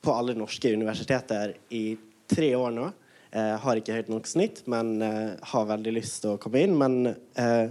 [0.00, 1.84] på alle norske universiteter i
[2.30, 2.88] tre år nå.
[3.30, 6.74] Eh, har ikke høyt nok snitt, men eh, har veldig lyst til å komme inn.
[6.80, 7.70] Men eh,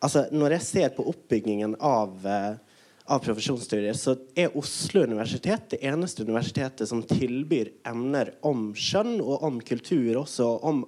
[0.00, 6.24] altså, når jeg ser på oppbyggingen av, av profesjonsstudier, så er Oslo universitet det eneste
[6.24, 10.86] universitetet som tilbyr emner om skjønn og om kultur også, om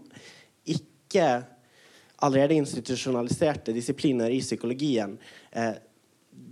[0.69, 1.29] ikke
[2.25, 5.19] allerede institusjonaliserte disipliner i psykologien.
[5.53, 5.75] Eh,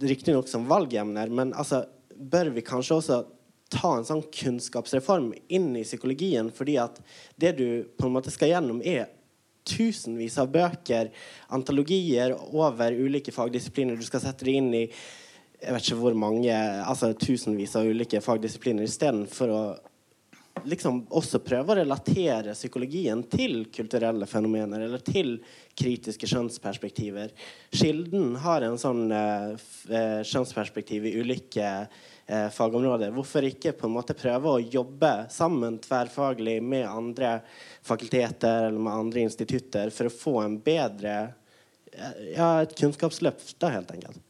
[0.03, 1.85] Riktignok som valgemner, men altså,
[2.17, 3.19] bør vi kanskje også
[3.73, 7.01] ta en sånn kunnskapsreform inn i psykologien, fordi at
[7.41, 9.09] det du på en måte skal gjennom, er
[9.67, 11.11] tusenvis av bøker,
[11.55, 13.99] antologier over ulike fagdisipliner.
[13.99, 14.85] Du skal sette det inn i
[15.57, 16.53] jeg vet ikke hvor mange,
[16.85, 19.61] altså tusenvis av ulike fagdisipliner istedenfor å
[20.65, 25.37] liksom også prøve å relatere psykologien til kulturelle fenomener eller til
[25.77, 27.33] kritiske skjønnsperspektiver.
[27.75, 29.57] Kilden har en sånn eh,
[29.91, 31.69] eh i ulike
[32.27, 33.11] eh, fagområder.
[33.11, 37.41] Hvorfor ikke på en måte prøve å jobbe sammen tverrfaglig med andre
[37.83, 41.17] fakulteter eller med andre institutter for å få en bedre
[41.93, 44.23] eh, ja, et kunnskapsløft, da, helt enkelt.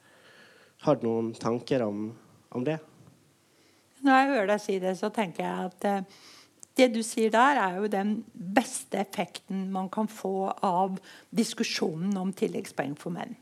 [0.86, 2.12] Har du noen tanker om,
[2.50, 2.78] om det?
[4.06, 6.18] Når jeg hører deg si det, så tenker jeg at eh,
[6.76, 11.00] det du sier der, er jo den beste effekten man kan få av
[11.34, 13.34] diskusjonen om tilleggspoeng for menn.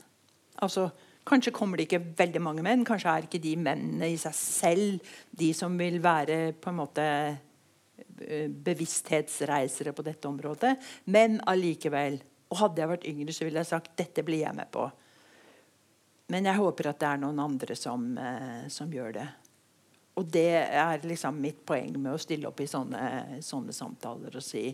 [0.63, 0.89] Altså,
[1.25, 2.85] Kanskje kommer det ikke veldig mange menn.
[2.85, 7.05] Kanskje er ikke de mennene i seg selv de som vil være på en måte
[7.09, 10.75] eh, bevissthetsreisere på dette området.
[11.09, 12.21] Men allikevel.
[12.53, 14.85] Og hadde jeg vært yngre, så ville jeg sagt dette blir jeg med på.
[16.29, 19.27] Men jeg håper at det er noen andre som, eh, som gjør det.
[20.15, 24.45] Og det er liksom mitt poeng med å stille opp i sånne, sånne samtaler og
[24.45, 24.69] si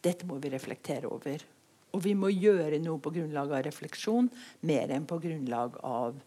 [0.00, 1.42] dette må vi reflektere over.
[1.90, 4.30] Og vi må gjøre noe på grunnlag av refleksjon
[4.68, 6.20] mer enn på grunnlag av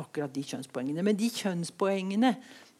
[0.00, 1.04] akkurat de kjønnspoengene.
[1.06, 2.34] Men de kjønnspoengene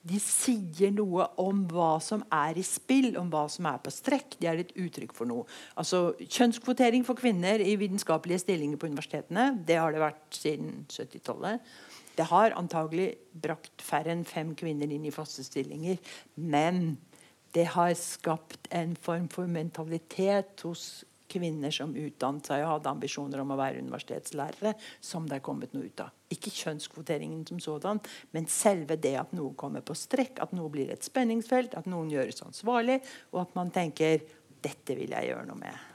[0.05, 4.37] de sier noe om hva som er i spill, om hva som er på strekk.
[4.37, 5.47] De er et uttrykk for noe.
[5.81, 11.73] Altså, Kjønnskvotering for kvinner i vitenskapelige stillinger på universitetene det har det vært siden 70-tallet.
[12.15, 15.99] Det har antagelig brakt færre enn fem kvinner inn i faste stillinger.
[16.35, 16.97] Men
[17.55, 23.41] det har skapt en form for mentalitet hos kvinner som utdannet seg og hadde ambisjoner
[23.43, 26.13] om å være universitetslærere, som det er kommet noe ut av.
[26.35, 28.03] Ikke kjønnskvoteringen som sådan,
[28.37, 32.13] men selve det at noe kommer på strekk, at noe blir et spenningsfelt, at noen
[32.13, 33.01] gjøres ansvarlig,
[33.33, 34.23] og at man tenker
[34.65, 35.94] dette vil jeg gjøre noe med.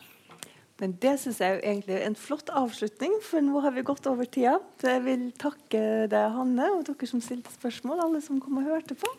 [0.80, 4.08] Men det syns jeg er egentlig er en flott avslutning, for nå har vi gått
[4.08, 4.56] over tida.
[4.80, 8.70] Så jeg vil takke deg, Hanne, og dere som stilte spørsmål, alle som kom og
[8.70, 9.12] hørte på.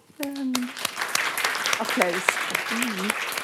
[1.81, 2.33] Applaus.
[2.73, 3.40] Mm.